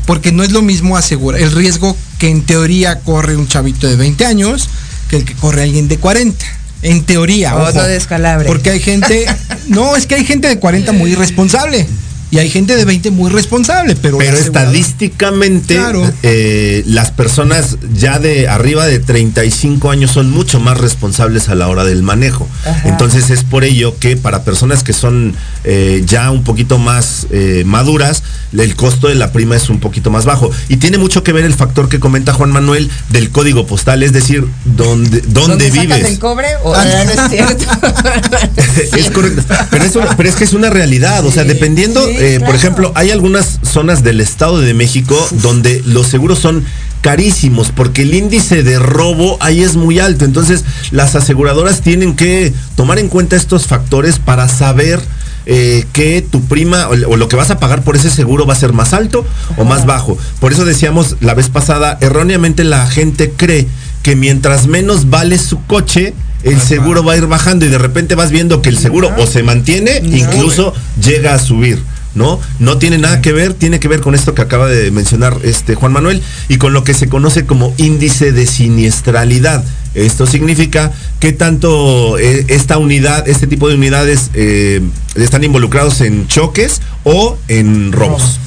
[0.07, 3.97] Porque no es lo mismo asegurar el riesgo que en teoría corre un chavito de
[3.97, 4.69] 20 años
[5.11, 6.47] que el que corre alguien de 40.
[6.83, 7.57] En teoría.
[7.57, 7.89] Otro ojo.
[7.89, 8.47] descalabre.
[8.47, 9.27] Porque hay gente,
[9.67, 11.85] no, es que hay gente de 40 muy irresponsable.
[12.33, 14.17] Y hay gente de 20 muy responsable, pero...
[14.17, 16.11] Pero estadísticamente, Claro.
[16.23, 21.69] eh, las personas ya de arriba de 35 años son mucho más responsables a la
[21.69, 22.49] hora del manejo.
[22.65, 22.89] Ajá.
[22.89, 27.65] Entonces es por ello que para personas que son eh, ya un poquito más eh,
[27.67, 28.23] maduras,
[28.57, 30.51] el costo de la prima es un poquito más bajo.
[30.71, 34.15] Y tiene mucho que ver el factor que comenta Juan Manuel del código postal, es
[34.15, 36.05] decir, dónde, dónde, sacas vives.
[36.07, 36.47] el cobre?
[36.65, 37.65] O, Ah, no, es cierto.
[38.97, 39.43] Es correcto.
[39.71, 41.25] Pero es, una- pero es que es una realidad.
[41.27, 45.83] O sea, dependiendo, sí, eh, por ejemplo, hay algunas zonas del Estado de México donde
[45.85, 46.65] los seguros son
[47.01, 50.25] carísimos porque el índice de robo ahí es muy alto.
[50.25, 55.01] Entonces, las aseguradoras tienen que tomar en cuenta estos factores para saber
[55.45, 58.53] eh, que tu prima o, o lo que vas a pagar por ese seguro va
[58.53, 60.17] a ser más alto o más bajo.
[60.39, 63.67] Por eso decíamos la vez pasada, erróneamente la gente cree
[64.05, 68.15] que mientras menos vale su coche, el seguro va a ir bajando y de repente
[68.15, 71.83] vas viendo que el seguro o se mantiene, incluso llega a subir.
[72.15, 72.39] ¿No?
[72.59, 75.75] No tiene nada que ver, tiene que ver con esto que acaba de mencionar este
[75.75, 79.65] Juan Manuel y con lo que se conoce como índice de siniestralidad.
[79.95, 84.83] Esto significa que tanto eh, esta unidad, este tipo de unidades eh,
[85.15, 88.39] están involucrados en choques o en robos.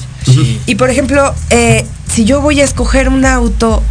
[0.66, 3.82] Y por ejemplo, eh, si yo voy a escoger un auto,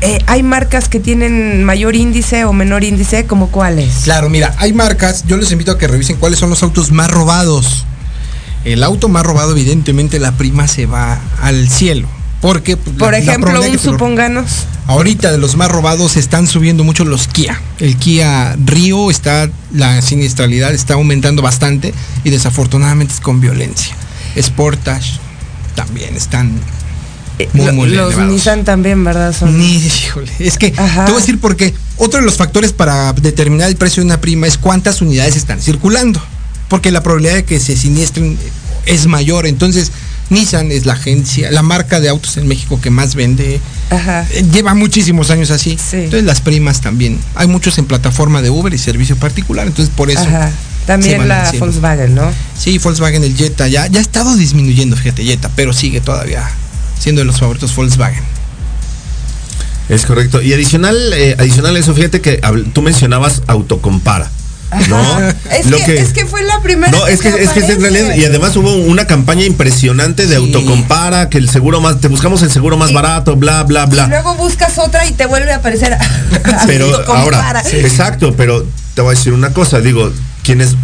[0.00, 3.26] eh, ¿hay marcas que tienen mayor índice o menor índice?
[3.26, 4.02] ¿Como cuáles?
[4.04, 7.10] Claro, mira, hay marcas, yo les invito a que revisen cuáles son los autos más
[7.10, 7.86] robados.
[8.66, 12.08] El auto más robado, evidentemente, la prima se va al cielo.
[12.40, 14.50] Porque, pues, la- Por la ejemplo, un que supónganos.
[14.88, 17.60] Ahorita de los más robados están subiendo mucho los Kia.
[17.78, 23.94] El Kia Río está, la siniestralidad está aumentando bastante y desafortunadamente es con violencia.
[24.40, 25.18] Sportage
[25.74, 26.52] también están
[27.52, 28.32] muy, Lo- muy los elevados.
[28.32, 29.34] Nissan también, ¿verdad?
[29.36, 29.58] Son...
[29.58, 31.74] Ni, híjole, es que te voy a decir por qué.
[31.96, 35.60] Otro de los factores para determinar el precio de una prima es cuántas unidades están
[35.60, 36.20] circulando.
[36.68, 38.38] Porque la probabilidad de que se siniestren
[38.86, 39.46] es mayor.
[39.46, 39.92] Entonces,
[40.30, 43.60] Nissan es la agencia, la marca de autos en México que más vende.
[43.90, 44.26] Ajá.
[44.32, 45.78] Eh, Lleva muchísimos años así.
[45.92, 47.20] Entonces las primas también.
[47.34, 49.66] Hay muchos en plataforma de Uber y servicio particular.
[49.66, 50.22] Entonces por eso.
[50.22, 50.50] Ajá.
[50.86, 51.52] También la.
[51.58, 52.30] Volkswagen, ¿no?
[52.56, 56.48] Sí, Volkswagen, el Jetta, ya, ya ha estado disminuyendo, fíjate, Jetta, pero sigue todavía
[56.98, 58.22] siendo de los favoritos Volkswagen.
[59.88, 60.42] Es correcto.
[60.42, 62.40] Y adicional, eh, adicional a eso, fíjate que
[62.72, 64.30] tú mencionabas autocompara.
[64.88, 65.20] ¿No?
[65.50, 67.76] Es, Lo que, es que fue la primera No, es que, es que es en
[67.76, 67.78] aparece.
[67.78, 72.42] realidad, y además hubo una campaña impresionante de autocompara, que el seguro más, te buscamos
[72.42, 74.06] el seguro más barato, bla, bla, Y bla.
[74.08, 75.96] luego buscas otra y te vuelve a aparecer.
[76.66, 80.10] Pero ahora, exacto, pero te voy a decir una cosa, digo,
[80.42, 80.74] quienes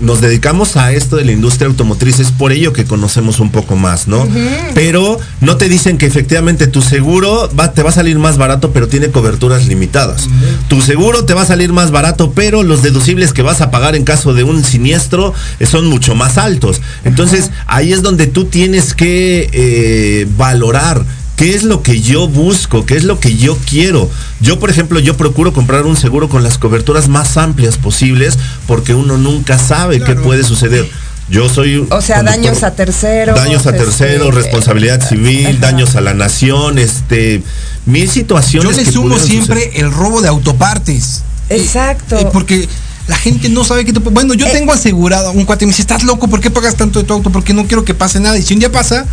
[0.00, 3.76] nos dedicamos a esto de la industria automotriz es por ello que conocemos un poco
[3.76, 4.26] más, ¿no?
[4.74, 8.72] Pero no te dicen que efectivamente tu seguro va, te va a salir más barato,
[8.72, 10.28] pero tiene coberturas limitadas.
[10.68, 13.96] Tu seguro te va a salir más barato, pero los deducibles que vas a pagar
[13.96, 16.80] en caso de un siniestro eh, son mucho más altos.
[17.04, 21.04] Entonces, ahí es donde tú tienes que eh, valorar
[21.38, 22.84] ¿Qué es lo que yo busco?
[22.84, 24.10] ¿Qué es lo que yo quiero?
[24.40, 28.92] Yo, por ejemplo, yo procuro comprar un seguro con las coberturas más amplias posibles porque
[28.92, 30.90] uno nunca sabe qué puede suceder.
[31.30, 33.36] Yo soy O sea, daños a terceros.
[33.36, 37.40] daños a este, terceros, responsabilidad civil, daños a la nación, este,
[37.86, 38.72] mil situaciones.
[38.72, 39.84] Yo le que sumo siempre suceder.
[39.84, 41.22] el robo de autopartes.
[41.50, 42.18] Exacto.
[42.18, 42.68] Eh, porque
[43.06, 44.00] la gente no sabe qué te...
[44.00, 46.74] Bueno, yo tengo asegurado a un cuate y me dice, estás loco, ¿por qué pagas
[46.74, 47.30] tanto de tu auto?
[47.30, 48.36] Porque no quiero que pase nada.
[48.36, 49.06] Y si un día pasa,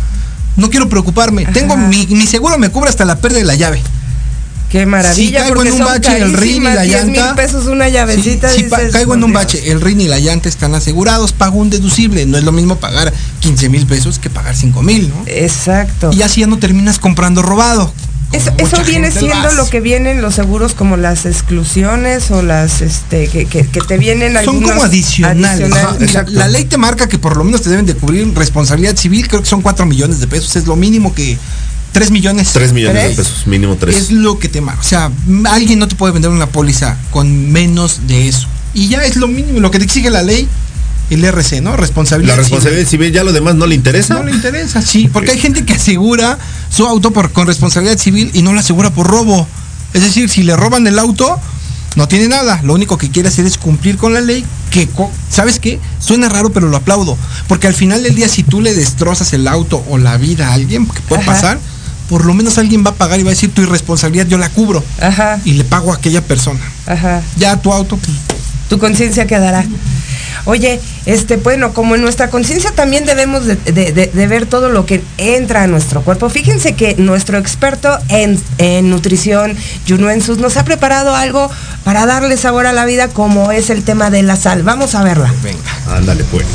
[0.56, 1.46] no quiero preocuparme.
[1.46, 3.82] Tengo mi, mi seguro me cubre hasta la pérdida de la llave.
[4.70, 5.40] Qué maravilla.
[5.40, 7.34] Si caigo en un bache, el rin y la 10 mil llanta.
[7.36, 8.48] pesos una llavecita.
[8.50, 11.58] Si dices, caigo en un "Por bache, el rin y la llanta están asegurados, pago
[11.58, 12.26] un deducible.
[12.26, 15.22] No es lo mismo pagar 15 mil pesos que pagar 5 mil, ¿no?
[15.26, 16.10] Exacto.
[16.12, 17.92] Y así ya no terminas comprando robado.
[18.36, 23.46] Eso, viene siendo lo que vienen los seguros como las exclusiones o las este que,
[23.46, 25.62] que, que te vienen Son como adicionales.
[25.62, 26.16] adicionales.
[26.16, 28.96] Ajá, Mira, la ley te marca que por lo menos te deben de cubrir responsabilidad
[28.96, 31.38] civil, creo que son 4 millones de pesos, es lo mínimo que
[31.92, 32.50] 3 millones.
[32.52, 33.96] 3 millones de pesos, mínimo 3.
[33.96, 34.80] Es lo que te marca.
[34.80, 35.10] O sea,
[35.50, 38.48] alguien no te puede vender una póliza con menos de eso.
[38.74, 40.46] Y ya es lo mínimo, lo que te exige la ley,
[41.10, 41.76] el RC, ¿no?
[41.76, 44.14] Responsabilidad La responsabilidad civil ya lo demás no le interesa.
[44.14, 46.38] No le interesa, sí, porque hay gente que asegura
[46.68, 49.46] su auto por, con responsabilidad civil y no lo asegura por robo.
[49.94, 51.40] Es decir, si le roban el auto,
[51.96, 52.60] no tiene nada.
[52.62, 54.44] Lo único que quiere hacer es cumplir con la ley.
[54.70, 54.88] Que,
[55.30, 55.80] ¿sabes qué?
[55.98, 57.16] Suena raro, pero lo aplaudo.
[57.48, 60.54] Porque al final del día, si tú le destrozas el auto o la vida a
[60.54, 61.32] alguien, que puede Ajá.
[61.32, 61.58] pasar,
[62.08, 64.50] por lo menos alguien va a pagar y va a decir tu irresponsabilidad, yo la
[64.50, 64.84] cubro.
[65.00, 65.40] Ajá.
[65.44, 66.60] Y le pago a aquella persona.
[66.86, 67.22] Ajá.
[67.36, 68.16] Ya tu auto, pues,
[68.68, 69.64] Tu conciencia quedará.
[70.46, 75.64] Oye, este, bueno, como en nuestra conciencia también debemos de, ver todo lo que entra
[75.64, 76.30] a nuestro cuerpo.
[76.30, 81.50] Fíjense que nuestro experto en, en nutrición, Junuensus, nos ha preparado algo
[81.84, 84.62] para darle sabor a la vida, como es el tema de la sal.
[84.62, 85.32] Vamos a verla.
[85.42, 85.96] Venga.
[85.96, 86.46] Ándale, pues.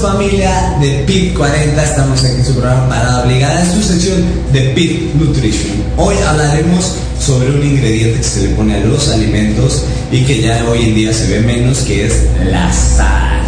[0.00, 1.82] Familia de PIT 40?
[1.82, 5.76] Estamos aquí en su programa Parada Obligada, en su sección de PIT Nutrition.
[5.98, 10.64] Hoy hablaremos sobre un ingrediente que se le pone a los alimentos y que ya
[10.70, 12.14] hoy en día se ve menos, que es
[12.50, 13.42] la sal.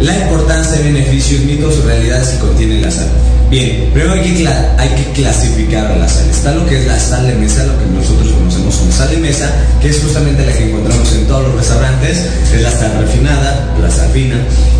[0.00, 3.08] La importancia, beneficios, mitos o realidades que contiene la sal.
[3.48, 6.28] Bien, primero hay que, hay que clasificar a la sal.
[6.28, 9.18] Está lo que es la sal de mesa, lo que nosotros conocemos como sal de
[9.18, 13.72] mesa, que es justamente la que encontramos en todos los restaurantes, es la sal refinada,
[13.80, 14.36] la sal fina.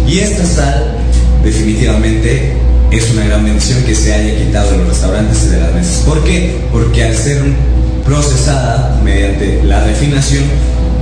[0.09, 1.02] Y esta sal
[1.45, 2.53] definitivamente
[2.91, 6.03] es una gran bendición que se haya quitado de los restaurantes y de las mesas.
[6.07, 6.61] ¿Por qué?
[6.71, 7.43] Porque al ser
[8.05, 10.45] procesada mediante la refinación,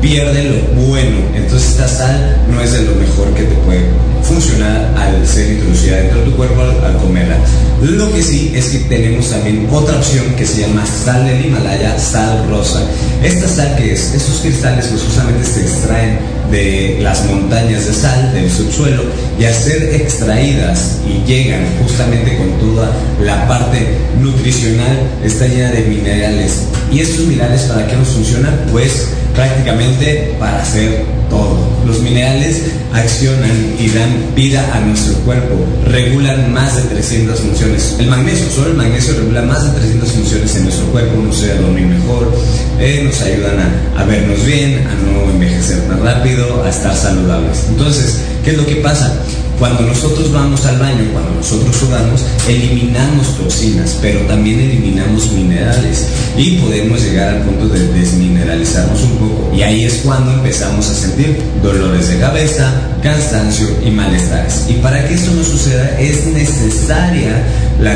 [0.01, 1.18] pierde lo bueno.
[1.34, 3.80] Entonces esta sal no es de lo mejor que te puede
[4.23, 7.37] funcionar al ser introducida dentro de tu cuerpo al, comerla.
[7.83, 11.99] Lo que sí es que tenemos también otra opción que se llama sal del Himalaya,
[11.99, 12.83] sal rosa.
[13.23, 16.18] Esta sal que es, estos cristales pues justamente se extraen
[16.51, 19.05] de las montañas de sal del subsuelo
[19.39, 22.91] y al ser extraídas y llegan justamente con toda
[23.23, 26.64] la parte nutricional está llena de minerales.
[26.93, 28.66] ¿Y estos minerales para qué nos funcionan?
[28.73, 31.57] Pues prácticamente para hacer todo.
[31.87, 32.62] Los minerales
[32.93, 35.55] accionan y dan vida a nuestro cuerpo,
[35.86, 37.97] regulan más de 300 funciones.
[37.99, 41.55] El magnesio, solo el magnesio regula más de 300 funciones en nuestro cuerpo, nos ayuda
[41.55, 42.32] a dormir mejor,
[42.78, 47.66] eh, nos ayudan a, a vernos bien, a no envejecer tan rápido, a estar saludables.
[47.68, 49.12] Entonces, ¿qué es lo que pasa?
[49.61, 56.53] Cuando nosotros vamos al baño, cuando nosotros sudamos, eliminamos toxinas, pero también eliminamos minerales y
[56.53, 59.55] podemos llegar al punto de desmineralizarnos un poco.
[59.55, 62.73] Y ahí es cuando empezamos a sentir dolores de cabeza,
[63.03, 64.67] cansancio y malestares.
[64.69, 67.33] Y para que esto no suceda es necesaria
[67.81, 67.95] la,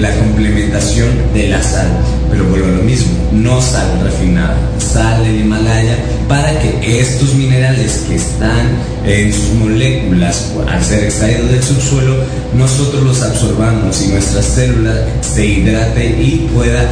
[0.00, 1.88] la complementación de la sal.
[2.30, 5.96] Pero vuelvo a lo mismo, no sal refinada, sal del Himalaya
[6.28, 8.70] para que estos minerales que están
[9.04, 12.16] en sus moléculas al ser extraídos del subsuelo,
[12.56, 16.82] nosotros los absorbamos y nuestra célula se hidrate y pueda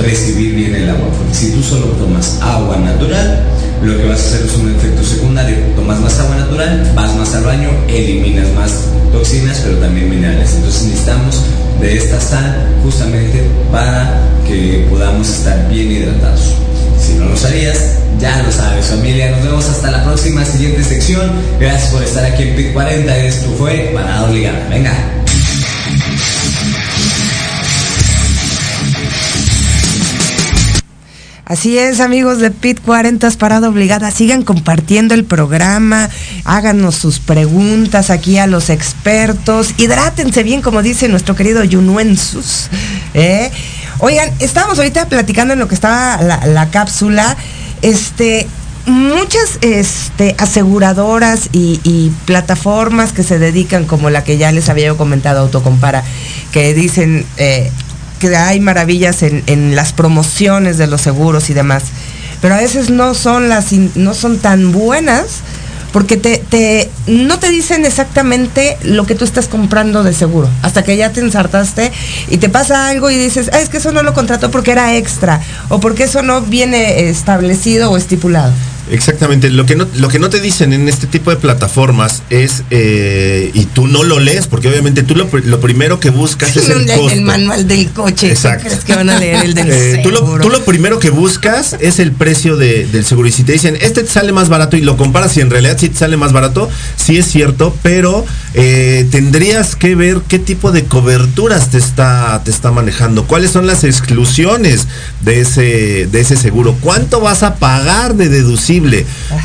[0.00, 1.08] recibir bien el agua.
[1.16, 3.44] Porque si tú solo tomas agua natural,
[3.82, 5.56] lo que vas a hacer es un efecto secundario.
[5.74, 8.72] Tomas más agua natural, vas más al baño, eliminas más
[9.12, 10.54] toxinas, pero también minerales.
[10.54, 11.42] Entonces necesitamos
[11.80, 16.54] de esta sal justamente para que podamos estar bien hidratados.
[16.98, 17.78] Si no lo sabías,
[18.18, 19.30] ya lo sabes, familia.
[19.30, 21.30] Nos vemos hasta la próxima siguiente sección.
[21.58, 23.16] Gracias por estar aquí en PIT 40.
[23.16, 24.66] Esto fue Parada Obligada.
[24.68, 24.92] Venga.
[31.50, 34.12] Así es, amigos de PIT 40 Parada Obligada.
[34.12, 36.08] Sigan compartiendo el programa,
[36.44, 39.74] háganos sus preguntas aquí a los expertos.
[39.76, 42.68] Hidrátense bien, como dice nuestro querido Yunuensus.
[43.14, 43.50] ¿eh?
[43.98, 47.36] Oigan, estábamos ahorita platicando en lo que estaba la, cápsula.
[47.82, 48.46] Este,
[48.86, 55.40] muchas este, aseguradoras y, plataformas que se dedican, como la que ya les había comentado,
[55.40, 56.04] Autocompara,
[56.52, 57.72] que dicen, eh,
[58.20, 61.82] que hay maravillas en, las promociones de los seguros y demás,
[62.40, 65.42] pero a veces no son las no son tan buenas
[65.92, 70.96] porque te, no te dicen exactamente lo que tú estás comprando de seguro, hasta que
[70.96, 71.90] ya te ensartaste
[72.28, 74.96] y te pasa algo y dices, ah, es que eso no lo contrató porque era
[74.96, 78.52] extra, o porque eso no viene establecido o estipulado.
[78.90, 82.64] Exactamente, lo que no, lo que no te dicen en este tipo de plataformas es,
[82.70, 85.28] eh, y tú no lo lees, porque obviamente tú lo,
[85.60, 87.10] primero que buscas es el costo.
[87.10, 88.30] el manual del coche.
[88.30, 88.66] Exacto.
[88.66, 92.12] ¿Crees que van a leer el del eh, tú, lo, primero que buscas es el
[92.12, 93.28] precio del seguro.
[93.28, 95.76] Y si te dicen, este te sale más barato y lo comparas y en realidad
[95.78, 98.24] sí te sale más barato, sí es cierto, pero
[98.54, 103.66] eh, tendrías que ver qué tipo de coberturas te está, te está manejando, cuáles son
[103.66, 104.88] las exclusiones
[105.20, 108.70] de ese, de ese seguro, cuánto vas a pagar de deducir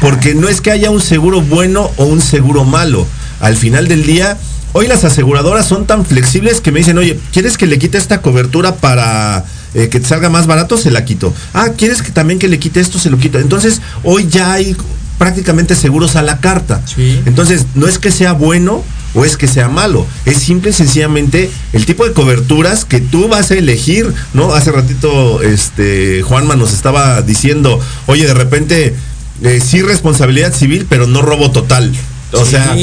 [0.02, 3.08] porque no es que haya un seguro bueno o un seguro malo.
[3.40, 4.38] Al final del día,
[4.74, 8.22] hoy las aseguradoras son tan flexibles que me dicen, oye, ¿quieres que le quite esta
[8.22, 9.44] cobertura para
[9.74, 10.78] eh, que te salga más barato?
[10.78, 11.34] Se la quito.
[11.54, 13.00] Ah, ¿quieres que también que le quite esto?
[13.00, 13.40] Se lo quito.
[13.40, 14.76] Entonces, hoy ya hay
[15.18, 16.82] prácticamente seguros a la carta.
[17.26, 20.06] Entonces, no es que sea bueno o es que sea malo.
[20.26, 24.54] Es simple y sencillamente el tipo de coberturas que tú vas a elegir, ¿no?
[24.54, 28.96] Hace ratito, este, Juanma nos estaba diciendo, oye, de repente
[29.42, 31.94] eh, sí responsabilidad civil, pero no robo total.
[32.34, 32.76] O sea,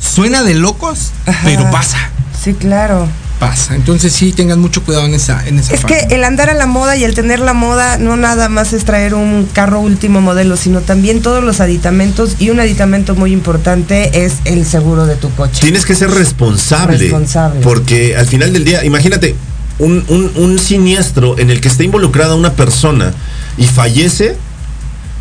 [0.00, 1.10] suena de locos,
[1.44, 2.10] pero pasa.
[2.42, 3.06] Sí, claro.
[3.42, 3.74] Pasa.
[3.74, 6.66] Entonces sí, tengan mucho cuidado en esa, en esa Es que el andar a la
[6.66, 10.56] moda y el tener la moda no nada más es traer un carro último modelo,
[10.56, 15.28] sino también todos los aditamentos y un aditamento muy importante es el seguro de tu
[15.34, 15.60] coche.
[15.60, 16.98] Tienes que ser responsable.
[16.98, 17.62] Responsable.
[17.62, 19.34] Porque al final del día, imagínate,
[19.80, 20.04] un,
[20.36, 23.12] un siniestro en el que está involucrada una persona
[23.56, 24.36] y fallece,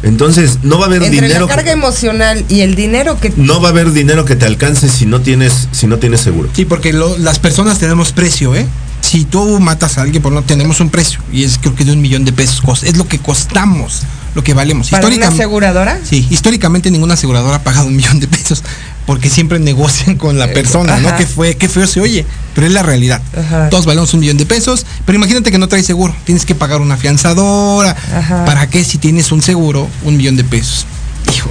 [0.03, 1.41] Entonces, no va a haber Entre dinero.
[1.41, 4.45] la carga que- emocional y el dinero que no va a haber dinero que te
[4.45, 6.49] alcance si no tienes, si no tienes seguro.
[6.53, 8.65] Sí, porque lo- las personas tenemos precio, ¿eh?
[9.01, 11.19] Si tú matas a alguien, pues no tenemos un precio.
[11.31, 12.83] Y es creo que de un millón de pesos.
[12.83, 14.01] Es lo que costamos,
[14.35, 14.89] lo que valemos.
[14.89, 15.99] para una aseguradora.
[16.07, 18.63] Sí, históricamente ninguna aseguradora ha pagado un millón de pesos
[19.05, 21.15] porque siempre negocian con la persona, ¿no?
[21.17, 23.21] Que fue, qué feo se oye, pero es la realidad.
[23.37, 23.69] Ajá.
[23.69, 26.81] Todos valemos un millón de pesos, pero imagínate que no traes seguro, tienes que pagar
[26.81, 27.95] una fianzadora.
[28.15, 28.45] Ajá.
[28.45, 30.85] ¿Para qué si tienes un seguro, un millón de pesos?
[31.33, 31.49] Hijo,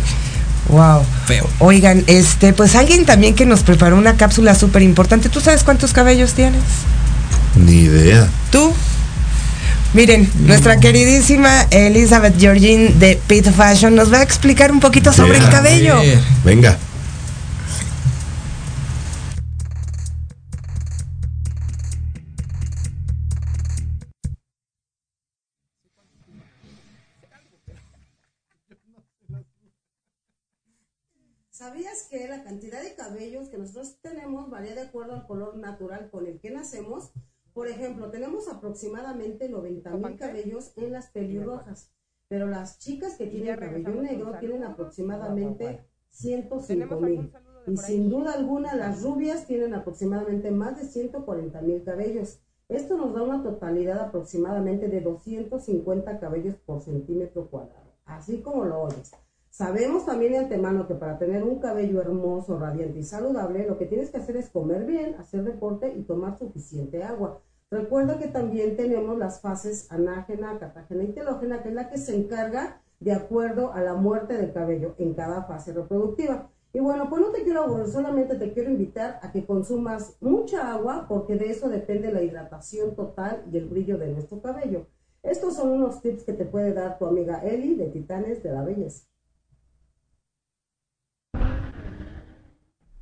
[0.68, 1.02] Wow.
[1.26, 1.48] feo.
[1.58, 5.28] Oigan, este, pues alguien también que nos preparó una cápsula súper importante.
[5.28, 6.62] ¿Tú sabes cuántos cabellos tienes?
[7.56, 8.28] Ni idea.
[8.52, 8.72] ¿Tú?
[9.92, 15.38] Miren, nuestra queridísima Elizabeth Georgine de Pit Fashion nos va a explicar un poquito sobre
[15.38, 15.96] el cabello.
[16.44, 16.78] Venga.
[32.50, 36.50] Cantidad de cabellos que nosotros tenemos varía de acuerdo al color natural con el que
[36.50, 37.12] nacemos?
[37.52, 41.92] Por ejemplo, tenemos aproximadamente 90 mil cabellos en las pelirrojas,
[42.26, 47.32] pero las chicas que tienen cabello negro tienen aproximadamente 105 mil.
[47.68, 52.40] Y sin duda alguna, las rubias tienen aproximadamente más de 140 mil cabellos.
[52.68, 58.82] Esto nos da una totalidad aproximadamente de 250 cabellos por centímetro cuadrado, así como lo
[58.82, 59.12] oyes.
[59.60, 63.84] Sabemos también de antemano que para tener un cabello hermoso, radiante y saludable, lo que
[63.84, 67.42] tienes que hacer es comer bien, hacer deporte y tomar suficiente agua.
[67.70, 72.16] Recuerda que también tenemos las fases anágena, catágena y telógena, que es la que se
[72.16, 76.48] encarga de acuerdo a la muerte del cabello en cada fase reproductiva.
[76.72, 80.72] Y bueno, pues no te quiero aburrir, solamente te quiero invitar a que consumas mucha
[80.72, 84.86] agua porque de eso depende la hidratación total y el brillo de nuestro cabello.
[85.22, 88.64] Estos son unos tips que te puede dar tu amiga Eli de Titanes de la
[88.64, 89.09] Belleza.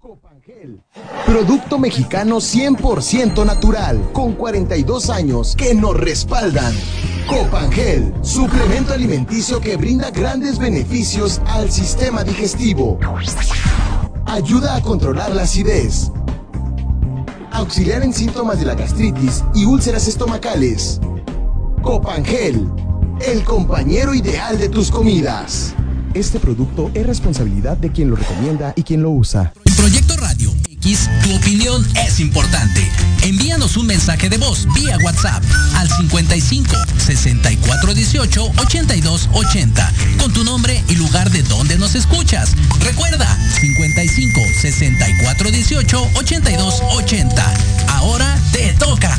[0.01, 0.81] Copangel.
[1.27, 6.73] Producto mexicano 100% natural, con 42 años que nos respaldan.
[7.27, 12.99] Copangel, suplemento alimenticio que brinda grandes beneficios al sistema digestivo.
[14.27, 16.13] Ayuda a controlar la acidez.
[17.51, 21.01] Auxiliar en síntomas de la gastritis y úlceras estomacales.
[21.83, 22.71] Copangel,
[23.27, 25.75] el compañero ideal de tus comidas.
[26.19, 29.53] Este producto es responsabilidad de quien lo recomienda y quien lo usa.
[29.77, 32.91] Proyecto Radio X, tu opinión es importante.
[33.23, 35.45] Envíanos un mensaje de voz vía WhatsApp
[35.77, 42.57] al 55 64 18 82 80 con tu nombre y lugar de donde nos escuchas.
[42.81, 47.55] Recuerda 55 64 18 82 80.
[47.91, 49.17] Ahora te toca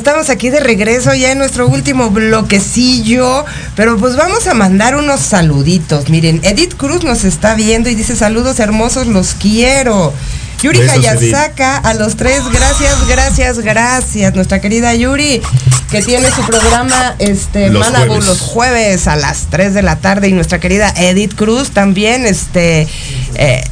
[0.00, 3.44] estamos aquí de regreso, ya en nuestro último bloquecillo,
[3.76, 6.08] pero pues vamos a mandar unos saluditos.
[6.08, 10.14] Miren, Edith Cruz nos está viendo y dice saludos hermosos, los quiero.
[10.62, 14.34] Yuri Besos, Hayasaka, a los tres, gracias, gracias, gracias.
[14.34, 15.42] Nuestra querida Yuri,
[15.90, 18.26] que tiene su programa este Los Manabu jueves.
[18.26, 20.28] los jueves a las 3 de la tarde.
[20.28, 22.88] Y nuestra querida Edith Cruz también, este.
[23.36, 23.64] eh,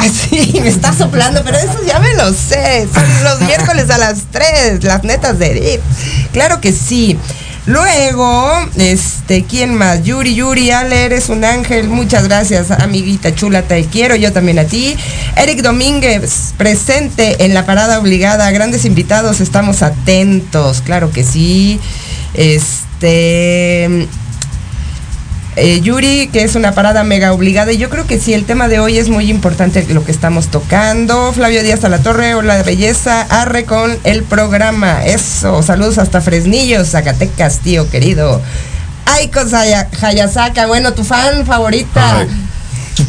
[0.00, 2.88] Ah, sí, me está soplando, pero eso ya me lo sé.
[2.92, 5.80] Son los miércoles a las 3, las netas de Edith.
[6.32, 7.18] Claro que sí.
[7.66, 10.02] Luego, este, ¿quién más?
[10.02, 11.88] Yuri, Yuri, Ale, eres un ángel.
[11.88, 14.96] Muchas gracias, amiguita chula, te quiero, yo también a ti.
[15.36, 18.50] Eric Domínguez, presente en la parada obligada.
[18.50, 21.78] Grandes invitados, estamos atentos, claro que sí.
[22.32, 24.08] Este.
[25.56, 27.72] Eh, Yuri, que es una parada mega obligada.
[27.72, 30.48] Y yo creo que sí, el tema de hoy es muy importante lo que estamos
[30.48, 31.32] tocando.
[31.32, 35.04] Flavio Díaz a la Torre, hola de belleza, arre con el programa.
[35.04, 38.40] Eso, saludos hasta Fresnillo, Zacatecas, tío querido.
[39.06, 39.40] Aiko
[40.02, 42.20] Hayasaka, bueno, tu fan favorita.
[42.20, 42.28] Ay.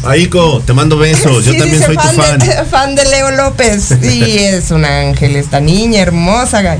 [0.04, 1.44] Aiko, te mando besos.
[1.44, 2.38] Yo también soy tu fan.
[2.38, 3.94] De, fan de Leo López.
[4.02, 6.76] Sí, es un ángel, esta niña hermosa.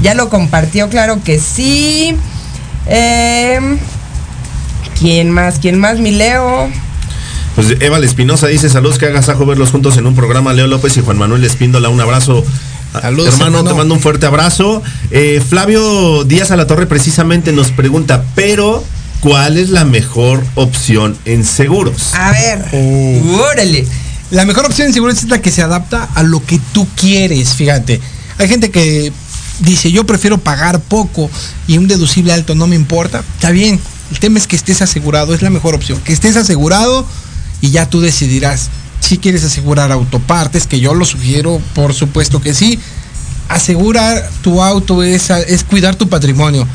[0.00, 2.16] Ya lo compartió, claro que sí.
[2.86, 3.78] Em,
[5.02, 5.58] ¿Quién más?
[5.58, 5.98] ¿Quién más?
[5.98, 6.70] Mi Leo.
[7.56, 10.52] Pues Eva Espinosa dice saludos que hagas ajo verlos juntos en un programa.
[10.52, 12.44] Leo López y Juan Manuel Espíndola, un abrazo.
[12.92, 13.70] Saludos, hermano, hermano.
[13.70, 14.80] te mando un fuerte abrazo.
[15.10, 18.84] Eh, Flavio Díaz a la Torre precisamente nos pregunta, pero
[19.18, 22.14] ¿cuál es la mejor opción en seguros?
[22.14, 22.64] A ver.
[23.50, 23.84] Órale.
[24.30, 27.54] La mejor opción en seguridad es la que se adapta a lo que tú quieres,
[27.54, 28.00] fíjate.
[28.38, 29.12] Hay gente que
[29.58, 31.28] dice, yo prefiero pagar poco
[31.66, 33.24] y un deducible alto no me importa.
[33.34, 33.80] Está bien,
[34.12, 35.98] el tema es que estés asegurado, es la mejor opción.
[36.04, 37.06] Que estés asegurado
[37.62, 38.68] y ya tú decidirás
[39.00, 42.78] si quieres asegurar autopartes, que yo lo sugiero, por supuesto que sí.
[43.48, 46.68] Asegurar tu auto es, es cuidar tu patrimonio.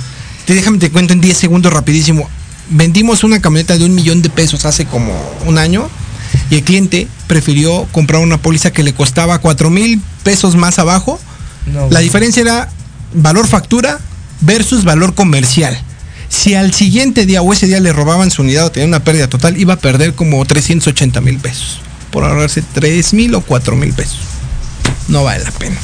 [0.46, 2.28] Te déjame te cuento en 10 segundos rapidísimo.
[2.72, 5.14] Vendimos una camioneta de un millón de pesos hace como
[5.46, 5.88] un año
[6.50, 11.20] y el cliente prefirió comprar una póliza que le costaba 4 mil pesos más abajo.
[11.68, 11.88] No.
[11.92, 12.70] La diferencia era
[13.14, 14.00] valor factura
[14.42, 15.80] versus valor comercial.
[16.30, 19.28] Si al siguiente día o ese día le robaban su unidad o tenía una pérdida
[19.28, 23.94] total, iba a perder como 380 mil pesos por ahorrarse 3 mil o 4 mil
[23.94, 24.20] pesos.
[25.08, 25.78] No vale la pena.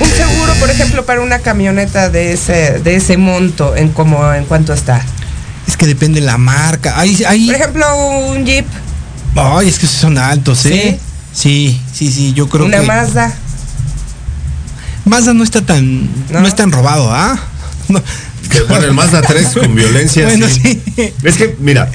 [0.00, 4.44] Un seguro, por ejemplo, para una camioneta de ese, de ese monto, ¿en cómo, en
[4.44, 5.04] cuánto está?
[5.66, 6.98] Es que depende la marca.
[6.98, 7.46] Hay, hay...
[7.46, 8.66] Por ejemplo, un Jeep,
[9.36, 10.98] Ay, es que son altos, ¿eh?
[11.32, 13.34] Sí, sí, sí, yo creo una que Mazda.
[15.04, 17.38] Mazda no está tan no, es tan robado, ¿ah?
[17.88, 18.02] No.
[18.54, 20.26] Que, bueno, el Mazda 3 con violencia.
[20.26, 20.80] Bueno, sí.
[21.24, 21.90] Es que, mira,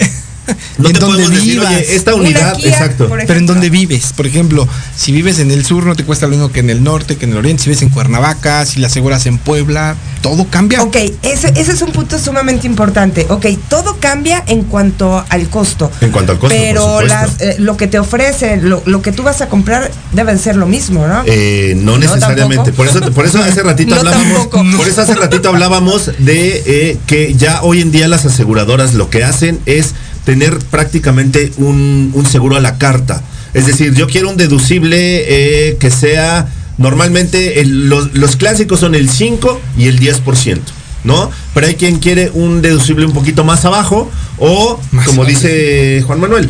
[0.77, 1.67] no en te donde decir, vivas.
[1.67, 3.09] oye, esta unidad, exacto.
[3.09, 6.31] Pero en donde vives, por ejemplo, si vives en el sur no te cuesta lo
[6.31, 8.87] mismo que en el norte, que en el oriente, si vives en Cuernavaca, si la
[8.87, 10.83] aseguras en Puebla, todo cambia.
[10.83, 13.25] Ok, ese, ese es un punto sumamente importante.
[13.29, 15.91] Ok, todo cambia en cuanto al costo.
[16.01, 17.37] En cuanto al costo, Pero por supuesto.
[17.39, 20.39] las, eh, lo que te ofrece, lo, lo que tú vas a comprar, debe de
[20.39, 21.23] ser lo mismo, ¿no?
[21.25, 22.71] Eh, no necesariamente.
[22.73, 24.49] por eso, por eso hace ratito No hablábamos.
[24.49, 24.77] tampoco.
[24.77, 29.09] Por eso hace ratito hablábamos de eh, que ya hoy en día las aseguradoras lo
[29.09, 29.93] que hacen es
[30.25, 33.21] tener prácticamente un, un seguro a la carta.
[33.53, 34.97] Es decir, yo quiero un deducible
[35.27, 36.47] eh, que sea
[36.77, 40.59] normalmente el- los, los clásicos son el 5 y el 10%.
[41.05, 41.31] ¿No?
[41.53, 46.49] Pero hay quien quiere un deducible un poquito más abajo o, como dice Juan Manuel,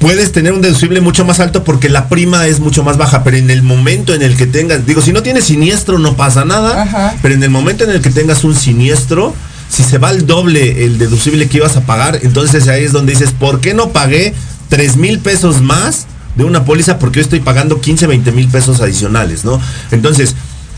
[0.00, 3.38] puedes tener un deducible mucho más alto porque la prima es mucho más baja, pero
[3.38, 6.82] en el momento en el que tengas, digo, si no tienes siniestro no pasa nada,
[7.22, 9.34] pero en el momento en el que tengas un siniestro,
[9.68, 13.12] si se va al doble el deducible que ibas a pagar, entonces ahí es donde
[13.12, 14.34] dices, ¿por qué no pagué
[14.68, 16.06] 3 mil pesos más
[16.36, 19.60] de una póliza porque yo estoy pagando 15, 20 mil pesos adicionales, ¿no?
[19.90, 20.34] Entonces,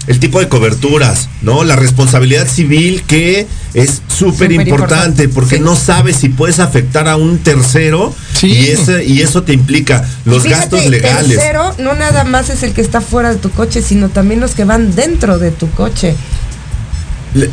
[0.06, 1.64] el tipo de coberturas, ¿no?
[1.64, 7.38] La responsabilidad civil que es súper importante porque no sabes si puedes afectar a un
[7.38, 11.36] tercero y, ese, y eso te implica los fíjate, gastos legales.
[11.36, 14.52] Tercero, no nada más es el que está fuera de tu coche, sino también los
[14.52, 16.14] que van dentro de tu coche.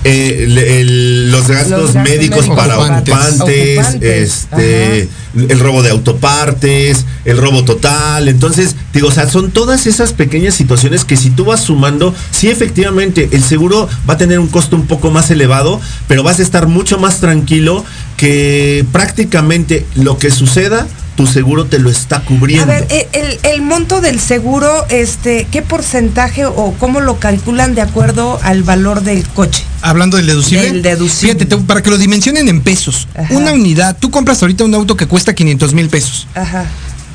[0.03, 2.57] Eh, le- el- los gastos Los gastos médicos médicos.
[2.57, 3.13] para Ocupantes.
[3.13, 5.09] ocupantes, Ocupantes, este,
[5.49, 8.27] el robo de autopartes, el robo total.
[8.29, 12.49] Entonces, digo, o sea, son todas esas pequeñas situaciones que si tú vas sumando, sí
[12.49, 16.43] efectivamente, el seguro va a tener un costo un poco más elevado, pero vas a
[16.43, 17.83] estar mucho más tranquilo
[18.15, 22.63] que prácticamente lo que suceda, tu seguro te lo está cubriendo.
[22.71, 27.73] A ver, eh, el, el monto del seguro, este, ¿qué porcentaje o cómo lo calculan
[27.73, 29.63] de acuerdo al valor del coche?
[29.81, 30.65] Hablando del deducible.
[30.65, 31.33] Del deducible.
[31.35, 33.07] Fíjate, te- para que lo dimensionen en pesos.
[33.15, 33.33] Ajá.
[33.33, 36.27] Una unidad, tú compras ahorita un auto que cuesta 500 mil pesos.
[36.35, 36.65] Ajá.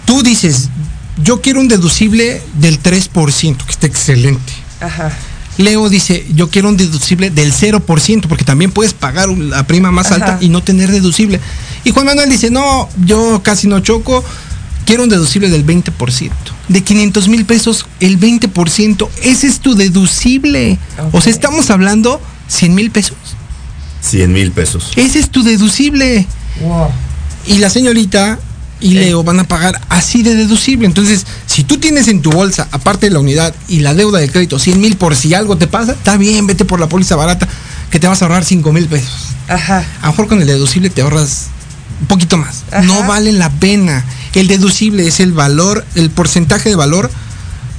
[0.06, 0.70] Tú dices,
[1.22, 4.52] yo quiero un deducible del 3%, que está excelente.
[4.80, 5.12] Ajá.
[5.60, 10.06] Leo dice, yo quiero un deducible del 0%, porque también puedes pagar la prima más
[10.06, 10.14] Ajá.
[10.14, 11.40] alta y no tener deducible.
[11.84, 14.24] Y Juan Manuel dice, no, yo casi no choco,
[14.84, 16.30] quiero un deducible del 20%.
[16.68, 20.78] De 500 mil pesos, el 20%, ese es tu deducible.
[21.12, 23.16] O sea, estamos hablando 100 mil pesos.
[24.02, 24.92] 100 mil pesos.
[24.96, 26.26] Ese es tu deducible.
[27.46, 28.38] Y la señorita
[28.80, 30.86] y Leo van a pagar así de deducible.
[30.86, 34.30] Entonces, si tú tienes en tu bolsa, aparte de la unidad y la deuda de
[34.30, 37.48] crédito, 100 mil por si algo te pasa, está bien, vete por la póliza barata,
[37.90, 39.28] que te vas a ahorrar 5 mil pesos.
[39.48, 39.84] Ajá.
[40.00, 41.48] A lo mejor con el deducible te ahorras
[42.00, 42.64] un poquito más.
[42.84, 44.04] No vale la pena.
[44.34, 47.10] El deducible es el valor, el porcentaje de valor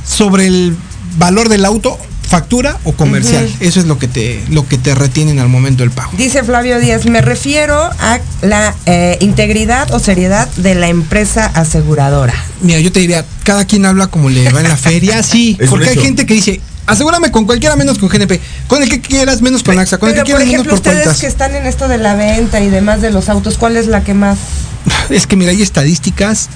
[0.08, 0.76] sobre el
[1.18, 1.98] valor del auto,
[2.32, 3.46] factura o comercial.
[3.60, 6.12] Eso es lo que te, lo que te retienen al momento del pago.
[6.18, 12.34] Dice Flavio Díaz, me refiero a la eh, integridad o seriedad de la empresa aseguradora.
[12.62, 15.70] Mira, yo te diría, cada quien habla como le va en la feria, sí, Es
[15.70, 19.42] porque hay gente que dice, asegúrame con cualquiera menos con GNP, con el que quieras
[19.42, 21.20] menos con AXA, con el que quieras menos ejemplo, por ustedes cuentas.
[21.20, 24.06] que están en esto de la venta y demás de los autos, ¿cuál es la
[24.06, 24.38] que más?
[25.10, 26.48] Es que mira, hay estadísticas,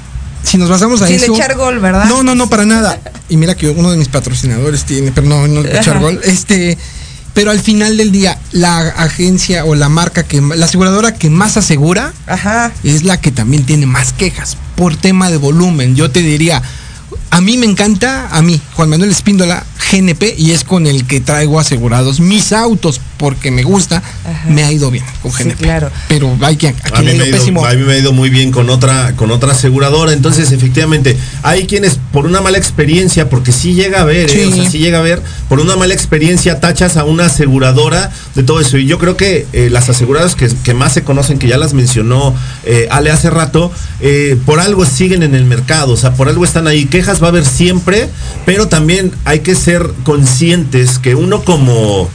[0.45, 1.33] si nos basamos a Sin eso...
[1.33, 2.05] echar gol, ¿verdad?
[2.05, 2.99] No, no, no, para nada.
[3.27, 6.21] Y mira que uno de mis patrocinadores tiene, pero no, no echar gol.
[6.23, 6.77] Este,
[7.33, 11.57] pero al final del día, la agencia o la marca que, la aseguradora que más
[11.57, 12.71] asegura, Ajá.
[12.83, 15.95] es la que también tiene más quejas por tema de volumen.
[15.95, 16.61] Yo te diría,
[17.31, 21.19] a mí me encanta, a mí, Juan Manuel Espíndola, GNP, y es con el que
[21.19, 24.03] traigo asegurados mis autos porque me gusta,
[24.49, 25.63] me ha ido bien con GNP.
[25.63, 25.89] claro.
[26.07, 27.65] Pero hay que, a mí, me ha ido pésimo.
[27.65, 30.13] a mí me ha ido muy bien con otra, con otra aseguradora.
[30.13, 34.33] Entonces, efectivamente, hay quienes por una mala experiencia, porque sí llega a ver, ¿eh?
[34.33, 34.51] Sí.
[34.51, 38.43] o sea, sí llega a ver, por una mala experiencia tachas a una aseguradora de
[38.43, 38.77] todo eso.
[38.77, 41.73] Y yo creo que eh, las aseguradoras que, que más se conocen, que ya las
[41.73, 46.29] mencionó eh, Ale hace rato, eh, por algo siguen en el mercado, o sea, por
[46.29, 46.85] algo están ahí.
[46.85, 48.09] Quejas va a haber siempre,
[48.45, 52.09] pero también hay que ser conscientes que uno como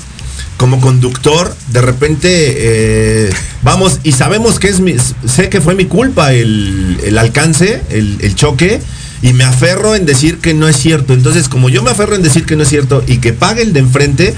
[0.57, 3.31] como conductor, de repente eh,
[3.63, 4.95] vamos y sabemos que es mi,
[5.27, 8.79] sé que fue mi culpa el, el alcance, el, el choque,
[9.23, 11.15] y me aferro en decir que no es cierto.
[11.15, 13.73] Entonces, como yo me aferro en decir que no es cierto y que pague el
[13.73, 14.35] de enfrente,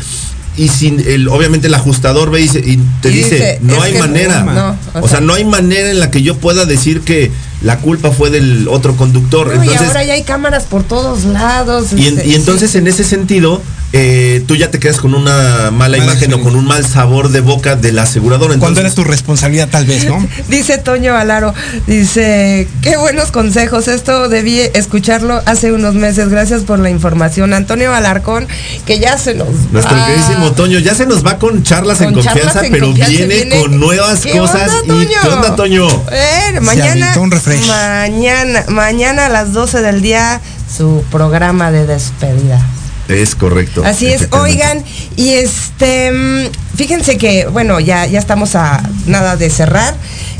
[0.56, 4.44] y sin el, obviamente el ajustador ve y, te Y dice, dice, no hay manera.
[4.44, 7.32] no, o o, sea, sea- no hay manera en la que yo pueda decir que
[7.62, 9.46] la culpa fue del otro conductor.
[9.48, 11.92] No, Entonces, y ahora ya hay cámaras por todos lados.
[11.94, 13.62] y, en- este, y entonces en ese sentido,
[13.94, 17.40] eh, tú ya te quedas con una mala, imagen o con un mal sabor de
[17.40, 18.48] boca del asegurador.
[18.48, 20.26] Cuando Entonces, era tu responsabilidad, tal vez, ¿no?
[20.48, 21.52] Dice Toño Alaro,
[21.86, 27.52] dice, qué buenos consejos, esto debí escucharlo hace unos meses, gracias por la información.
[27.52, 28.48] Antonio Alarcón,
[28.86, 30.06] que ya se nos nuestro va.
[30.06, 33.12] queridísimo Toño ya se nos va con charlas en Con confianza, charlas en pero confianza,
[33.16, 34.70] viene, viene- con nuevas ¿Qué cosas.
[34.70, 35.18] onda, y Toño?
[35.22, 35.86] ¿Qué onda, Toño?
[36.12, 37.30] Eh, mañana, un
[37.68, 40.40] mañana, mañana a las 12 del día,
[40.74, 42.60] su programa de despedida.
[43.08, 43.82] Es correcto.
[43.84, 44.84] Así es, oigan,
[45.16, 49.94] y este, mm, fíjense que, bueno, ya, ya estamos a nada de cerrar.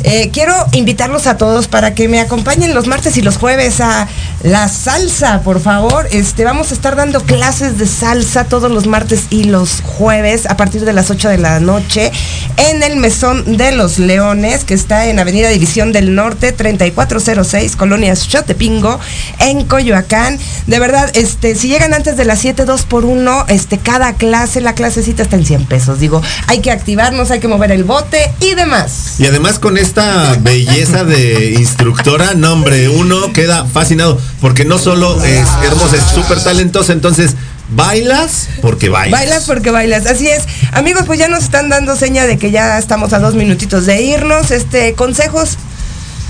[0.05, 4.09] Eh, quiero invitarlos a todos para que me acompañen los martes y los jueves a
[4.43, 6.09] la salsa, por favor.
[6.11, 10.57] Este, vamos a estar dando clases de salsa todos los martes y los jueves a
[10.57, 12.11] partir de las 8 de la noche
[12.57, 18.15] en el Mesón de los Leones, que está en Avenida División del Norte, 3406, Colonia
[18.15, 18.99] Chotepingo,
[19.39, 20.39] en Coyoacán.
[20.67, 24.61] De verdad, este, si llegan antes de las 7, 2 por 1, este, cada clase,
[24.61, 26.01] la clasecita está en 100 pesos.
[26.01, 29.15] Digo, hay que activarnos, hay que mover el bote y demás.
[29.19, 35.23] Y además con esta belleza de instructora, no hombre, uno queda fascinado, porque no solo
[35.23, 37.37] es hermosa, es súper talentosa, entonces
[37.69, 39.21] bailas porque bailas.
[39.21, 40.45] Bailas porque bailas, así es.
[40.73, 44.01] Amigos, pues ya nos están dando seña de que ya estamos a dos minutitos de
[44.01, 44.51] irnos.
[44.51, 45.59] Este, consejos.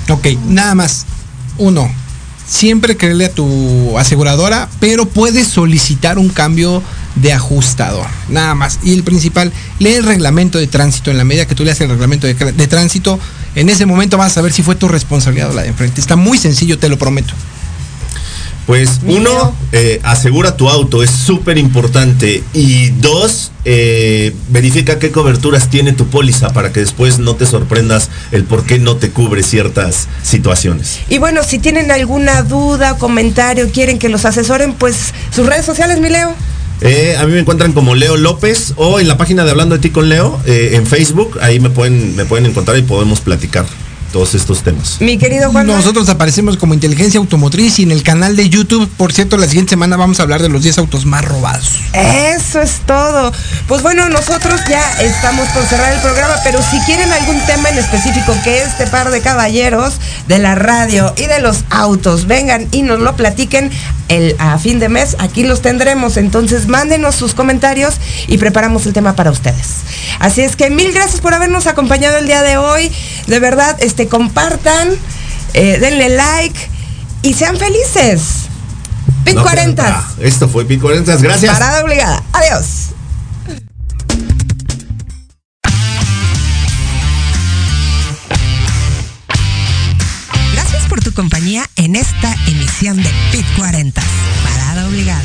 [0.08, 1.06] Ok, nada más.
[1.56, 1.88] Uno,
[2.53, 6.82] siempre creerle a tu aseguradora, pero puedes solicitar un cambio
[7.14, 8.07] de ajustador.
[8.28, 8.78] Nada más.
[8.82, 11.11] Y el principal, lee el reglamento de tránsito.
[11.11, 13.18] En la medida que tú leas el reglamento de, de tránsito,
[13.55, 16.00] en ese momento vas a saber si fue tu responsabilidad o la de enfrente.
[16.00, 17.32] Está muy sencillo, te lo prometo.
[18.66, 22.44] Pues uno, eh, asegura tu auto, es súper importante.
[22.52, 28.08] Y dos, eh, verifica qué coberturas tiene tu póliza para que después no te sorprendas
[28.30, 31.00] el por qué no te cubre ciertas situaciones.
[31.08, 35.98] Y bueno, si tienen alguna duda, comentario, quieren que los asesoren, pues sus redes sociales,
[36.00, 36.32] mi Leo.
[36.82, 39.80] Eh, a mí me encuentran como Leo López o en la página de Hablando de
[39.80, 41.38] ti con Leo en Facebook.
[41.40, 43.66] Ahí me pueden, me pueden encontrar y podemos platicar
[44.12, 44.98] todos estos temas.
[45.00, 45.66] Mi querido Juan.
[45.66, 49.70] Nosotros aparecemos como Inteligencia Automotriz y en el canal de YouTube, por cierto, la siguiente
[49.70, 51.80] semana vamos a hablar de los 10 autos más robados.
[51.92, 53.32] Eso es todo.
[53.66, 57.78] Pues bueno, nosotros ya estamos por cerrar el programa, pero si quieren algún tema en
[57.78, 59.94] específico que este par de caballeros
[60.28, 63.70] de la radio y de los autos vengan y nos lo platiquen,
[64.08, 66.16] el, a fin de mes, aquí los tendremos.
[66.18, 67.94] Entonces mándenos sus comentarios
[68.28, 69.68] y preparamos el tema para ustedes.
[70.18, 72.92] Así es que mil gracias por habernos acompañado el día de hoy.
[73.26, 74.88] De verdad, este, compartan,
[75.55, 76.59] eh, denle like
[77.22, 78.20] y sean felices.
[79.24, 79.84] Pit No, 40.
[79.86, 81.16] ah, Esto fue Pit 40.
[81.16, 81.53] Gracias.
[81.53, 82.22] Parada obligada.
[82.32, 82.88] Adiós.
[90.53, 94.03] Gracias por tu compañía en esta emisión de Pit 40.
[94.44, 95.22] Parada obligada.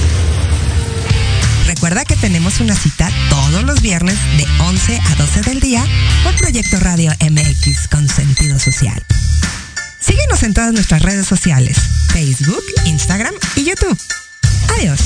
[1.87, 5.85] Recuerda que tenemos una cita todos los viernes de 11 a 12 del día
[6.21, 9.01] por Proyecto Radio MX con sentido social.
[9.97, 11.77] Síguenos en todas nuestras redes sociales,
[12.09, 13.97] Facebook, Instagram y YouTube.
[14.77, 14.99] Adiós.